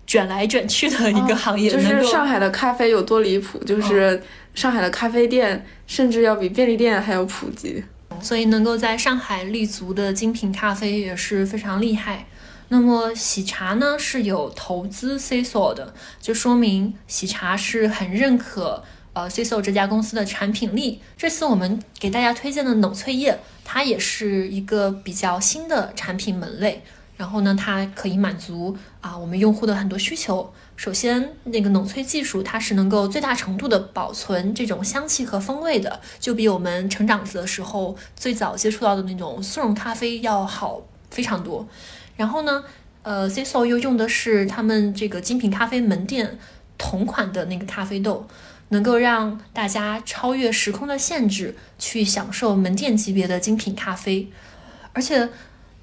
[0.07, 4.23] 卷来卷去的一个行业，就是上海的咖啡有多离谱，就是
[4.55, 7.83] 上海的咖啡店甚至要比便利店还要普及。
[8.23, 12.27] 所以能够在上海立足的精品咖啡也是非常厉害。
[12.69, 18.83] 那么喜茶呢是有投资 C S O 的，就说明喜茶是很认可
[19.13, 21.03] 呃 C S O 这家公司的产品力。
[21.19, 26.83] 这次我们给大家推荐的冷萃液，它也是一个比较新的产品门类。
[27.19, 30.53] 然后呢，它可以满足啊我们用户的很多需求。
[30.83, 41.65] 首先，那个冷萃技术它是能够最大程度的保存这种香气和风味的，就比我们成长的时候最早接触到的那种速溶咖啡要好非常多。
[42.17, 42.65] 然后呢，
[43.05, 46.37] 呃 c i s o 又用的是他们这个精品咖啡门店
[46.77, 48.27] 同款的那个咖啡豆，
[48.71, 54.29] 能够让大家超越时空的限制，去享受门店级别的精品咖啡。
[54.93, 55.29] 而且，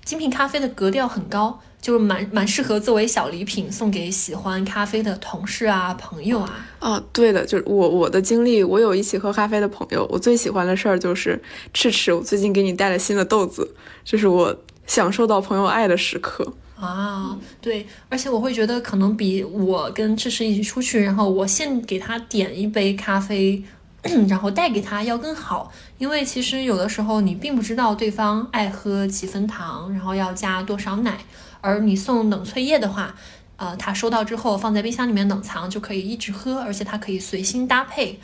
[0.03, 6.67] 精品咖啡的格调很高，就是蛮蛮适合作为小礼品送给喜欢咖啡的同事啊、朋友啊。
[6.79, 11.41] 啊，对的，就是我我的经历，我有一起喝咖啡的朋友，我最喜欢的事儿就是
[11.73, 14.57] 赤赤，我最近给你带了新的豆子，这是我
[14.87, 16.53] 享受到朋友爱的时刻。
[16.75, 23.61] 啊，对，而且我会觉得可能比我跟赤赤一起出去，然后我现给他点一杯咖啡，
[24.29, 31.19] 然后带给他要更好，因为其实有的时候你并不知道对方爱喝几分糖，然后要加多少奶，
[31.61, 33.15] 而你送冷萃液的话，
[33.57, 38.19] 呃，他收到之后放在冰箱里面冷藏就可以一直喝，而且它可以随心搭配。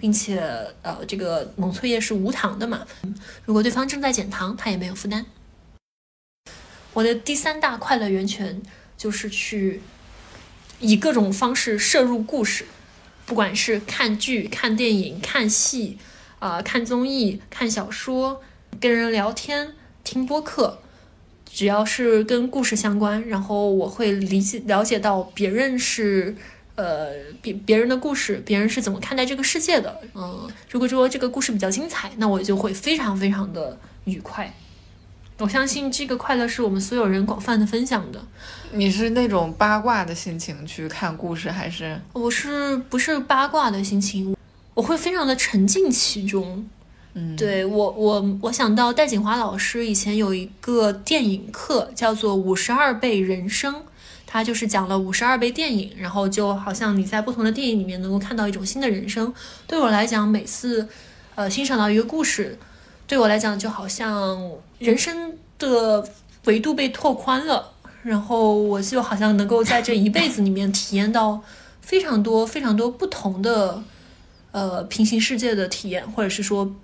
[0.00, 0.40] 并且，
[0.80, 2.86] 呃，这个冷萃液是无糖的嘛？
[3.44, 5.26] 如果对方正在减糖，他也没有负担。
[6.94, 8.62] 我的第三大快乐源泉
[8.96, 9.82] 就是去
[10.78, 12.64] 以各种方式摄入故事，
[13.26, 15.98] 不管是看剧、看电影、看戏，
[16.40, 18.42] 啊、看综艺、看小说、
[18.80, 20.80] 跟人聊天、听播客，
[21.46, 26.34] 只要是跟故事相关，然后我会理解了解到别人是。
[26.76, 27.10] 呃，
[27.42, 30.00] 别别人的故事，别人是怎么看待这个世界的？
[30.14, 34.50] 嗯，如果说这个故事比较精彩，那我就会非常非常的愉快。
[35.36, 38.24] 我相信这个快乐是我们所有人广泛的分享的。
[38.72, 44.34] 你是那种八卦的心情去看故事，还是我是不是八卦的心情？
[44.74, 46.68] 我会非常的沉浸其中。
[47.14, 53.74] 嗯，对我我我想到戴锦华老师以前有一个电影课，叫做《五十二倍人生》。
[54.32, 59.34] 他就是讲了五十二倍电影，然后就好像你在不同的电影里面能够看到一种新的人生。
[59.66, 60.88] 对我来讲，每次，
[61.34, 62.56] 呃，欣赏到一个故事，
[63.08, 66.08] 对我来讲就好像人生的
[66.44, 67.72] 维度被拓宽了，
[68.04, 71.42] 然后我就好像能够在这一辈子里面体验到
[71.80, 73.82] 非常多非常多不同的，
[74.52, 76.74] 呃，平行世界的体验，或者是说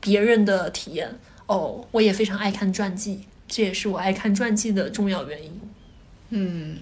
[0.00, 1.18] 别人的体验。
[1.46, 5.60] 哦，我也非常爱看传记，这也是我爱看传记的重要原因。
[6.30, 6.78] 嗯，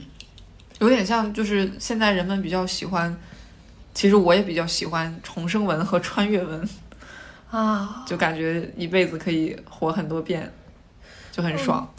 [0.78, 3.16] 有点像，就是现在人们比较喜欢，
[3.92, 6.68] 其实我也比较喜欢重生文和穿越文，
[7.50, 10.52] 啊，就感觉一辈子可以活很多遍，
[11.32, 11.92] 就很爽。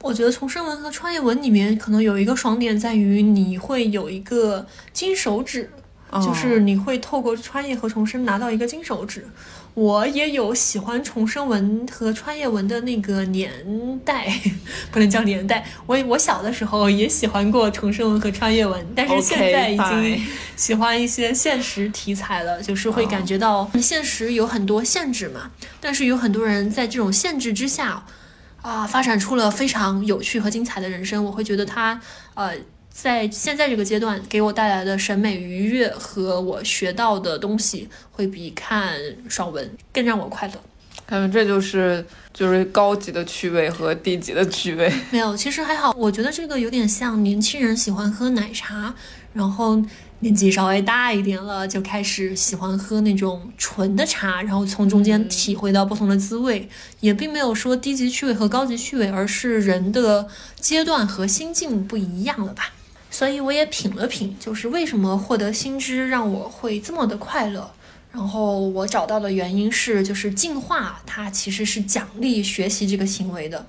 [0.00, 5.70] 我觉得重生文和穿越文里面可能有一个爽点在于你会有一个金手指，
[6.20, 9.26] 就是你会透过穿越和重生拿到一个金手指。
[9.74, 13.50] 我也有喜欢重生文和穿越文的那个年
[14.04, 14.30] 代，
[14.92, 15.64] 不能叫年代。
[15.86, 20.22] 我我小的时候也喜欢过重生文和穿越文，但是现在已经
[20.56, 25.50] 喜欢一些现实题材了，就是会感觉到现实有很多限制嘛。
[25.80, 28.04] 但是有很多人在这种限制之下，
[28.60, 31.24] 啊，发展出了非常有趣和精彩的人生。
[31.24, 31.98] 我会觉得他，
[32.34, 32.52] 呃。
[32.92, 38.96] 在现在这个阶段，给我带来的审美愉悦和我学到的东西，会比看
[39.28, 40.54] 爽文更让我快乐。
[41.04, 44.90] 感觉这就是就是高级的趣味和低级的趣味。
[45.10, 45.92] 没有，其实还好。
[45.96, 48.94] 我觉得这个有点像年轻人喜欢喝奶茶，
[49.34, 49.82] 然后
[50.20, 56.68] 年纪稍微大一点了，就开始喜欢喝那种纯的茶，然后从中间体会到不同的滋味。
[57.00, 60.28] 也并没有说低级趣味和高级趣味，而是人的
[60.60, 62.72] 阶段和心境不一样了吧。
[63.12, 67.70] 所以我也品了品，就是为什么获得新知让我会这么的快乐。
[68.10, 73.66] 然后我找到的原因是，就是进化它其实是奖励学习这个行为的。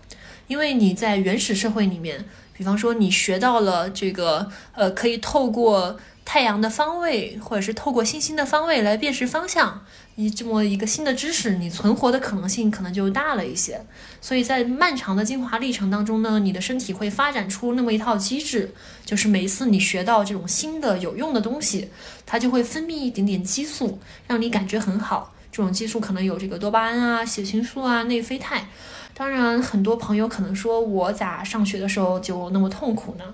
[0.47, 2.23] 因为你在原始社会里面，
[2.53, 9.85] 比方说你学到了这个呃，可以透过太阳的方位，或者是透过星星的方位来辨识方向。
[10.15, 13.81] 你这么一个新的知识，你存活的可能性可能就大了一些。
[14.21, 18.71] 所以在漫长的进化历程当中呢，你的身体会发展出那么一套机制，
[19.03, 21.89] 就是每一次你学到这种新的有用的东西，
[22.27, 25.33] 它就会分泌一点点激素，让你感觉很好。
[25.51, 28.67] 这种激素可能有这个多巴胺啊、血清素啊、内啡肽。
[29.15, 33.25] 当然，很多朋友可能说我咋上学的时候就那么痛苦呢？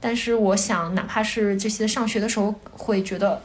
[0.00, 3.42] 但是我想，哪怕是这些上学的时候会觉得。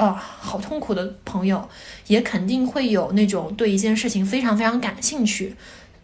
[0.00, 1.68] 啊，好痛苦的朋友，
[2.06, 5.54] 也肯定会有那种对一件事情非常非常感兴趣，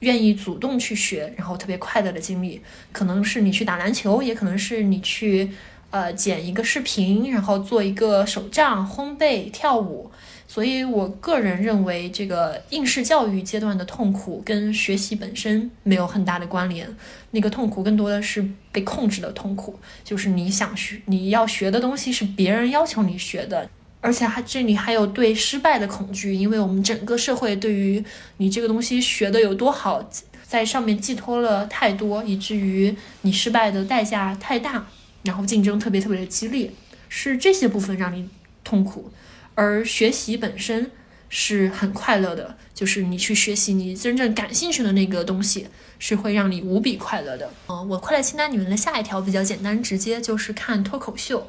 [0.00, 2.60] 愿意主动去学，然后特别快乐的经历。
[2.92, 5.50] 可能是你去打篮球，也可能是你去
[5.90, 10.10] 呃剪一个视频，然后做一个手账、烘焙、跳舞。
[10.48, 16.86] 所以我个人认为，这个应试教育阶段的痛苦跟学习本身没有很大的关联，
[17.30, 23.68] 那个痛苦更多的是被控制的痛苦，就是你想学、你要学的东西是别人要求你学的。
[24.00, 28.04] 而且还这里还有对失败的恐惧，因为我们整个社会对于
[28.36, 30.08] 你这个东西学的有多好，
[30.46, 34.86] 在上面寄托了太多，以至于你失败的代价太大，
[35.24, 36.70] 然后竞争特别特别的激烈，
[37.08, 38.28] 是这些部分让你
[38.62, 39.10] 痛苦。
[39.56, 40.90] 而学习本身
[41.28, 45.66] 是很快乐的，就是你去学习你真正感兴趣的那个东西，
[45.98, 47.50] 是会让你无比快乐的。
[47.68, 51.48] 嗯，我快乐清单里面的下一条比较简单直接，就是看脱口秀。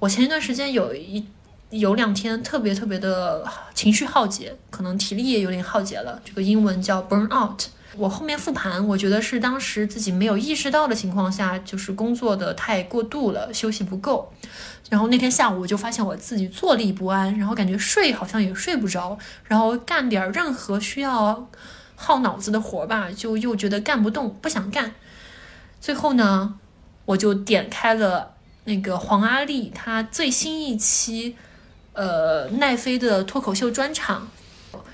[0.00, 1.24] 我前一段时间有一。
[1.72, 3.42] 有两天特别特别的
[3.74, 6.20] 情绪耗竭，可能体力也有点耗竭了。
[6.22, 7.64] 这个英文叫 burn out。
[7.96, 14.30] 我后面复盘，我觉得是当时自己没有意识到的情况下，就是工作的太过度了，休息不够。
[14.90, 21.48] 然后那天下午我就发现我自己坐立不安，然后感觉睡好像也睡不着，然后干点任何需要
[21.96, 24.94] 耗脑子的活吧，就又觉得干不动，不想干。
[25.80, 26.58] 最后呢，
[27.06, 31.36] 我就点开了那个黄阿丽她最新一期。
[31.92, 34.28] 呃，奈飞的脱口秀专场，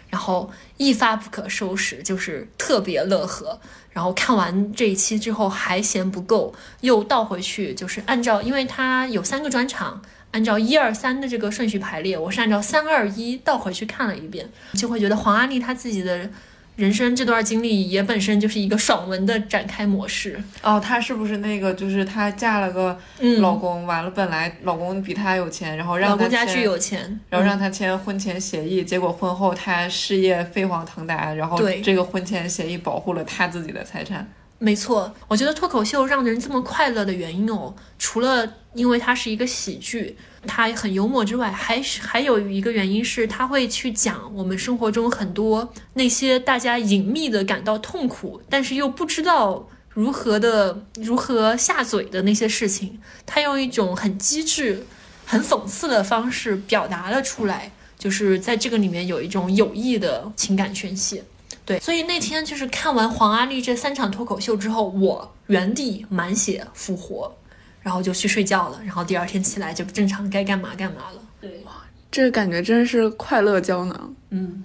[0.09, 3.61] 然后一发不可收拾，就是特别乐呵。
[3.93, 16.31] 然后看完这一期之后还嫌不够，又倒回去，就是按照，因为他有三个专场，按照一二三的这个顺序排列，我是按照三二一倒回去看了一遍，就会觉得黄阿丽她自己的。
[16.79, 20.79] 人生这段经历也本身就是一个爽文的展开模式哦。
[20.79, 21.75] 她是不是那个？
[21.75, 22.97] 就是她嫁了个
[23.41, 34.31] 老公，完了本来老公比她有钱，然后让老公家具有钱，然后让她签婚前协议，结果婚后她事业飞黄腾达，然后这个婚前协议保护了她自己的财产。
[34.59, 40.17] 没错，我觉得脱口秀让人这么快乐的原因哦，除了因为它是一个喜剧。
[40.47, 53.01] 它很幽默之外，还是还有一个原因是他会去讲我们生活中很多那些大家隐秘的感到痛苦，但是又不知道如何的如何下嘴的那些事情。
[53.27, 54.87] 他用一种很机智、
[55.27, 61.25] 很讽刺的方式表达了出来，就是在这个里面有一种有益的情感宣泄。
[61.69, 67.33] 对，所以那天就是看完黄阿丽这三场脱口秀之后，我原地满血复活。
[67.81, 71.23] 然后就去睡觉了，然后第二天起来就正常该干嘛干嘛了。
[71.41, 71.73] 对，哇，
[72.11, 74.15] 这感觉真是快乐胶囊。
[74.29, 74.63] 嗯，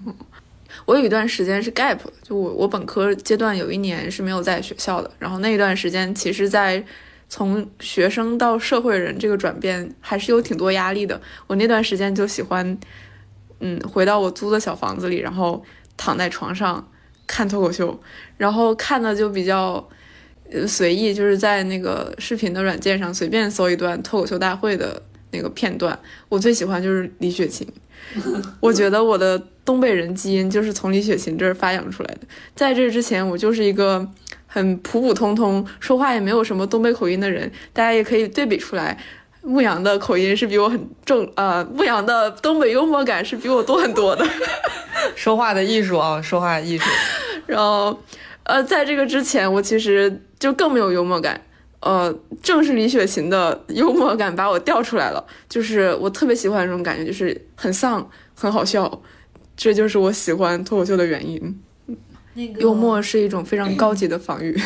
[0.86, 6.84] 我有一段时间是 gap，就我我本科阶段有一年是没有在学校的，然后那一段时间其实，在
[7.30, 11.22] 从学生到社会人这个转变还是有挺多压力的。
[11.48, 12.78] 我那段时间就喜欢，
[13.60, 15.64] 嗯，回到我租的小房子里，然后
[15.96, 16.86] 躺在床上
[17.28, 18.00] 看脱口秀，
[18.38, 19.88] 然后看的就比较。
[20.68, 25.02] 随意就是在那个视频的软件上随便搜一段脱口秀大会的
[25.32, 25.98] 那个片段，
[26.30, 27.68] 我最喜欢就是李雪琴。
[28.62, 32.20] 我觉得我的东北人基因就是从李雪琴这儿发扬出来的。
[32.56, 34.08] 在这之前，我就是一个
[34.46, 37.52] 很普普通通，说话也没有什么东北口音的人。
[37.72, 38.96] 大家也可以对比出来，
[39.42, 44.24] 牧羊的口音是比我很正，呃，牧羊的东北幽默感是比我多很多的。
[45.16, 46.90] 说话的艺术啊，说话艺术。
[47.48, 48.00] 然后。
[48.46, 51.40] 呃，在这个之前，我其实就更没有幽默感。
[51.80, 59.02] 呃，正是李雪琴的幽默感把我调出来了，就是我特别喜欢这种感觉，就是很丧，很好笑。
[59.56, 61.58] 这就是我喜欢脱口秀的原因。
[62.34, 64.62] 那个幽默是一种非常高级的防御。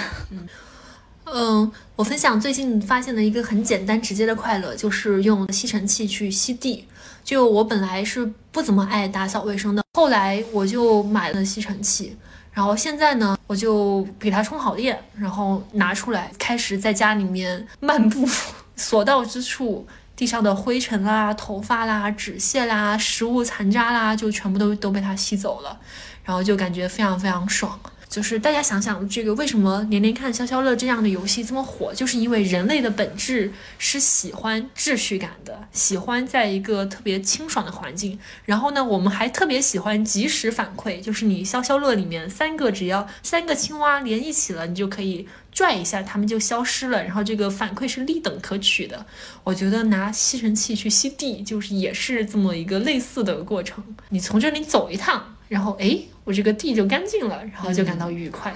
[1.25, 6.83] 嗯，我分享最近发现的一个很简单直接的快乐，就是用吸尘器去吸地。
[7.27, 12.15] 就我本来是不怎么爱打扫卫生的，后来我就买了吸尘器。
[12.53, 18.25] 然后现在呢，我就给它充好电，然后拿出来，开始在家里面漫步，
[18.77, 25.77] 所到之处，地上的灰尘啦、头发啦、纸屑啦、食物残渣啦，就全部都都被它吸走了，
[26.23, 27.77] 然后就感觉非常非常爽。
[28.09, 38.17] 就是大家想想，这个为什么连连看消消乐这样的游戏这么火，就是因为人类的本质是喜欢秩序感的，喜欢在一个特别清爽的环境。
[38.45, 47.03] 然后呢，我们还特别喜欢及时反馈，就是你消消乐里面三个只要三个青蛙连一起了，你就可以拽一下，它们就消失了。
[47.03, 49.05] 然后这个反馈是立等可取的。
[49.43, 53.83] 我觉得拿吸尘器去吸地，就是也是这么一个类似的过程。
[54.09, 55.33] 你从这里走一趟。
[55.49, 58.53] 然后哎，我这个地就干净了，然后就感到愉快，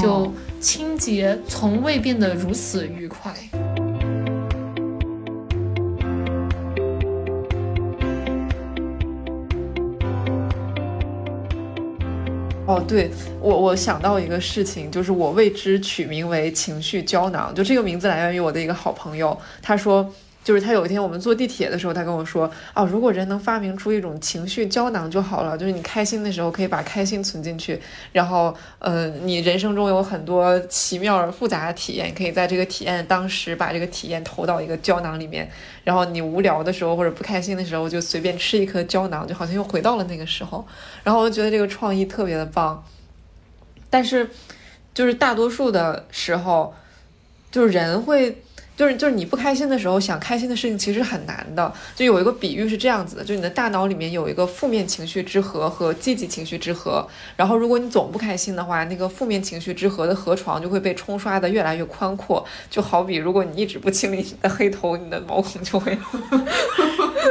[0.00, 3.34] 就清洁从未变得如此愉快。
[12.66, 13.10] 哦，对
[13.40, 20.10] 我我想到一个事情，就是我为之取名为情绪胶囊，就这个名字来源于我的一个好朋友，他说。
[20.42, 27.78] 就是他有一天我们坐地铁的时候，他跟我说啊，如果人能发明出一种情绪胶囊就好了，就是你开心的时候可以把开心存进去，
[28.12, 35.50] 然后呃，你人生中有很多奇妙而复杂的体验，可以在这个体验当时把这个体验投到一个胶囊里面，
[35.84, 40.66] 然后你无聊的时候或者不开心的时候就随便吃一颗胶囊，就好像又回到了那个时候，
[41.04, 42.82] 然后我就觉得这个创意特别的棒，
[43.90, 44.30] 但是
[44.94, 46.74] 就是大多数的时候，
[47.50, 48.42] 就是人会。
[48.80, 51.70] 就是就是你不开心的时候想开心的事情其实很难的。
[51.94, 57.06] 就有一个比喻是这样子的，就你的大脑里面有一个负面情绪之河和积极情绪之河，
[57.36, 62.42] 然后如果你总不开心的话，那个负面情绪之河的河床就会被冲刷的越来越宽阔。
[62.70, 65.98] 就好比如果你一直不清理你的黑头，你的毛孔就会，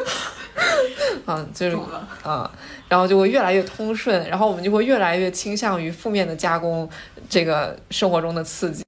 [1.26, 1.76] 嗯，就是
[2.24, 2.48] 嗯，
[2.88, 6.88] 然后就会越来越通顺，然后我们就会越来越倾向于负面的加工
[7.28, 8.84] 这个生活中的刺激。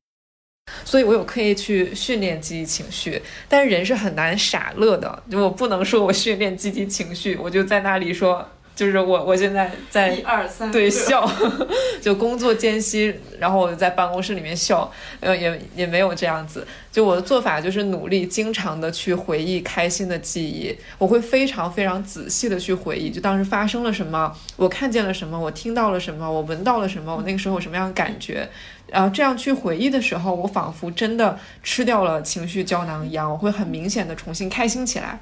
[0.84, 5.24] 所以，我有刻意去训练积极情绪，但是人是很难傻乐的。
[5.30, 8.48] 就我不能说我训练积极情绪，我就在那里说。
[8.82, 11.32] 就是我，我现在在一二三对笑，
[12.02, 16.66] 就工作间隙，然后我在办公室里面笑，呃，也也没有这样子。
[16.92, 28.50] 就我的做法就是努力经常的去回忆开心的记忆，我会非常非常仔细的去回忆，就当时发生了什么，我看见了什么，我听到了什么，我闻到了什么，我那个时候有什么样的感觉，
[28.88, 35.20] 然后这样去回忆的时候，我仿佛真的吃掉了情绪胶囊一样，我会很明显的重新开心起来。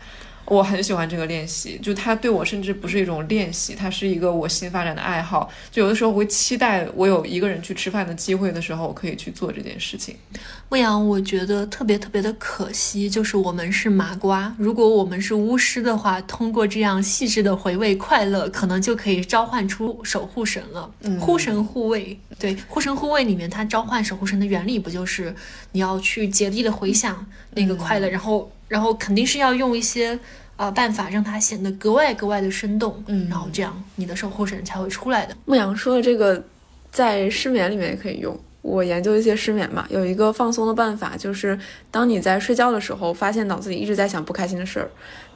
[0.49, 5.49] 我很喜欢这个练习，就它对我甚至不是一种练习，它是一个我新发展的爱好。
[5.71, 10.15] 就有的时候会期待我有一个人去吃饭的机会的时候，我可以去做这件事情。
[10.69, 14.53] 牧羊，我觉得特别特别的可惜，就是我们是麻瓜。
[14.57, 20.91] 如果我们是巫师的话，通过这样细致的回味快乐，可能就可以召唤出守护神了。
[21.01, 25.33] 嗯护神护卫，对， 护神护卫里面，它召唤守护神的原理不就是
[25.71, 28.51] 你要去竭力的回想那个快乐，然后。
[28.69, 30.17] 然后肯定是要用一些
[30.55, 35.35] 呃办法，让它显得格外格外的生动，嗯，然后这样你的守护神才会出来的。
[35.43, 36.41] 牧羊说的这个，
[36.89, 38.39] 在失眠里面也可以用。
[38.61, 41.57] 我研究一些失眠嘛，有一个放松的办法，就是
[41.89, 44.89] 当你在睡觉的时候，发现脑子里一直在想不开心的事儿，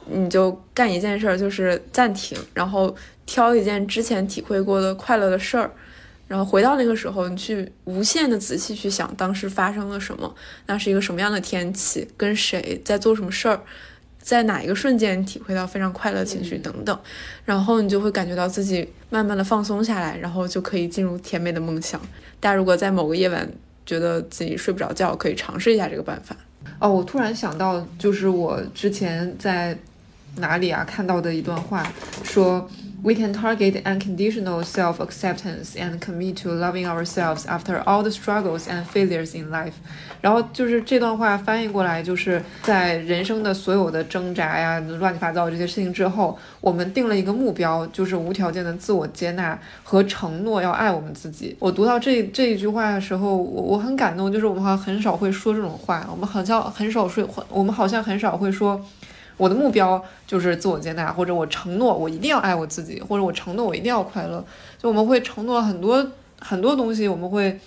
[0.06, 5.70] 你就干一件事儿，就是暂停，然后挑一件之前体会过的快乐的事儿。
[6.26, 10.34] 然后回到那个时候，你去无限的仔细去想当时发生了什么，
[10.66, 13.60] 那是一个什么样的天气，跟谁在做什么事儿，
[14.18, 16.98] 在哪一个瞬间体会到非常快乐情绪等等，
[17.44, 22.00] 然后你就会感觉到自己慢慢的放松下来，然后就可以进入甜美的梦乡。
[22.40, 23.46] 大家如果在某个夜晚
[23.84, 26.34] 觉得自己睡不着觉，可以尝试一下这个办法。
[26.78, 29.78] 哦，我突然想到，就是我之前在
[30.36, 31.86] 哪里啊看到的一段话，
[32.24, 32.66] 说。
[33.04, 39.36] We can target unconditional self-acceptance and commit to loving ourselves after all the struggles and failures
[39.38, 39.74] in life。
[40.22, 51.54] 然后就是这段话翻译过来，就是在人生的所有的挣扎呀、乱七八糟这些事情之后，我们定了一个目标，就是无条件的自我接纳和承诺要爱我们自己。
[51.58, 58.82] 我读到这这一句话的时候，我我很感动，就是我们好像很少会说这种话，我们好像很少说，我们好像很少会说。
[59.36, 64.44] 我的目标就是自我接纳，或者我承诺我一定要爱我自己，或者我承诺我一定要快乐。
[64.78, 66.06] 就我们会承诺很多
[66.40, 67.58] 很多东西，我们会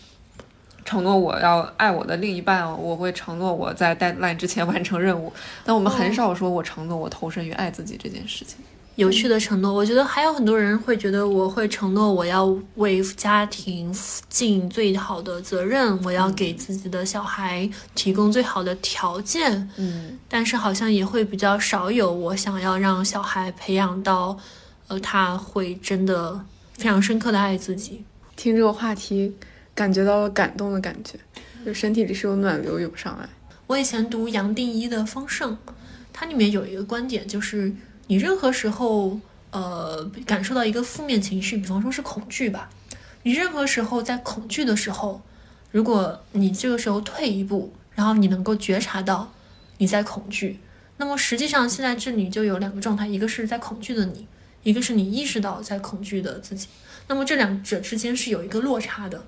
[0.86, 5.34] 承诺我要爱我的另一半，我会承诺我在 deadline 之前完成任务。
[5.66, 8.60] 但我们很少说我承诺我投身于爱自己这件事情。
[8.98, 12.46] 有趣的承诺，我觉得还有很多人会觉得我会承诺我要
[12.78, 13.96] 为家庭
[14.28, 19.70] 尽最好的责任，我要给自己的小孩提供最好的条件。
[19.76, 24.36] 嗯，但是好像也会比较少有我想要让小孩培养到，
[24.88, 26.44] 呃，他会真的
[26.74, 28.04] 非常深刻的爱自己。
[28.36, 29.32] 听这个话题，
[29.76, 31.20] 感觉到了感动的感觉，
[31.64, 33.30] 就身体里是有暖流涌上来。
[33.68, 35.52] 我以前读杨定一的《丰盛》，
[36.12, 37.72] 它里面有一个观点就是。
[38.08, 39.20] 你任何时候，
[39.52, 42.70] 呃，感受到一个负面情绪，比方说是恐惧吧，
[43.24, 45.22] 你任何时候在恐惧的时候，
[45.72, 49.34] 如果你这个时候退一步，然后你能够觉察到
[49.78, 50.60] 你在恐惧，
[50.98, 54.26] 那么实际上现在这里就有两个状态，一个是在恐惧的你，
[54.64, 56.68] 一个是你意识到在恐惧的自己。
[57.08, 59.26] 那么这两者之间是有一个落差的，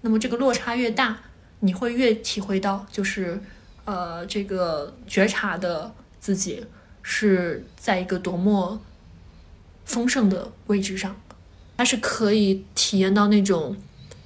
[0.00, 1.18] 那么这个落差越大，
[1.60, 3.40] 你会越体会到，就是
[3.84, 6.64] 呃，这个觉察的自己
[7.08, 8.80] 是在一个多么
[9.84, 11.14] 丰盛的位置上，
[11.76, 13.76] 它是可以体验到那种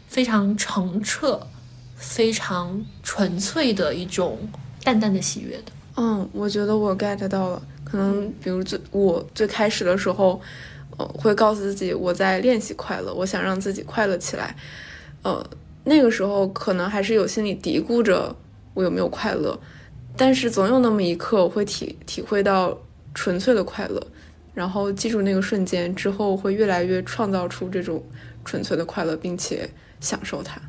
[0.08, 1.46] 非常澄澈、
[1.94, 4.38] 非常纯粹的一种
[4.82, 5.64] 淡淡的喜悦的。
[5.96, 7.62] 嗯，我觉得我 get 到了。
[7.84, 10.40] 可能比如最我最开始的时候，
[10.96, 14.56] 呃，会告诉自己我在练习快乐，我想让自己快乐起来。
[15.22, 15.46] 呃，
[15.84, 18.34] 那个时候可能还是有心里嘀咕着
[18.72, 19.60] 我有没有快乐，
[20.16, 22.76] 但是总有那么一刻我会体体会到
[23.14, 24.06] 纯粹的快乐，
[24.54, 28.02] 然后记住那个瞬间之后，会越来越创造出这种
[28.44, 29.68] 纯粹的快乐，并且
[30.00, 30.60] 享受它。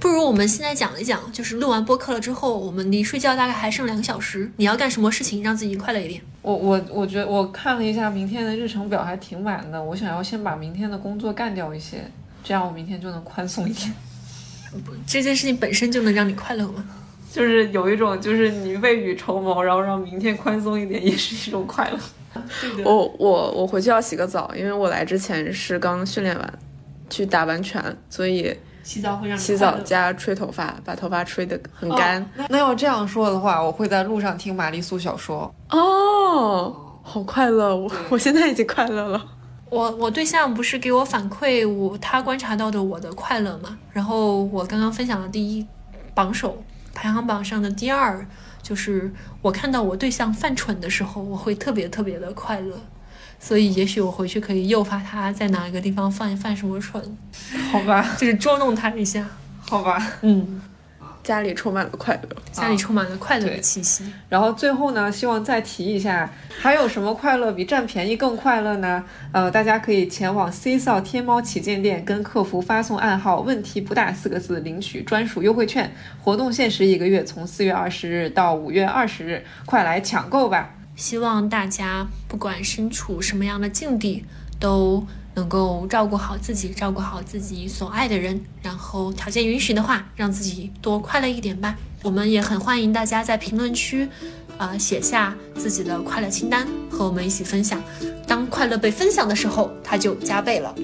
[0.00, 6.20] 不如我们现在讲一讲，就是录完播客了之后，我们离睡觉大概还剩两个小时，你要干什么事情让自己快乐一点？
[6.40, 12.10] 我我我觉得我看了一下明天的日程表还挺满的，我想要先把明天的工作干掉一些，
[12.42, 13.92] 这样我明天就能宽松一点。
[15.06, 16.84] 这件事情本身就能让你快乐吗？
[17.36, 21.98] 就是有一种，就是你未雨绸缪，然后让明天宽松一点，也是一种快乐。
[22.82, 26.58] 我我我回去要洗个澡，因为我来之前是刚训练完，
[27.10, 32.26] 去打完拳，所以洗澡会让你洗澡加吹头发，把头发吹得很干。
[32.48, 35.54] 那要这样说的话，我会在路上听玛丽苏小说。
[35.68, 37.76] 哦，好快乐！
[37.76, 39.22] 我我现在已经快乐了。
[39.68, 43.76] 我我对象不是给我反馈我他观察到的我的快乐嘛？
[43.92, 45.66] 然后我刚刚分享的第一
[46.14, 46.56] 榜首
[46.96, 48.26] 排行榜上的第二，
[48.62, 52.80] 就是我看到我对象犯蠢的时候，我会特别特别的快乐。
[53.38, 57.18] 所以也许我回去可以诱发他在哪一个地方犯犯什么蠢，
[57.70, 59.28] 好吧，就是捉弄他一下。
[59.60, 60.62] 好吧，嗯，
[61.26, 64.04] 家里充满了快乐，家里充满了快乐的气息。
[64.28, 69.02] 然后最后呢，希望再提一下，还有什么快乐比占便宜更快乐呢？
[69.32, 75.92] 呃，大家可以前往 C 扫天猫旗舰店，跟客服发送暗号“问题不大”四个字，领取专属优惠券。
[76.22, 80.74] 活动限时一个月，从四月二十日到五月二十日，快来抢购吧！
[80.94, 84.24] 希望大家不管身处什么样的境地，
[84.60, 85.04] 都
[85.36, 91.76] 能够照顾好自己，照顾好自己所爱的人，然后条件允许的话，让自己多快乐一点吧。
[92.02, 94.08] 我们也很欢迎大家在评论区，
[94.58, 97.82] 呃，写下自己的快乐清单，和我们一起分享。
[98.26, 100.74] 当快乐被分享的时候，它就加倍了。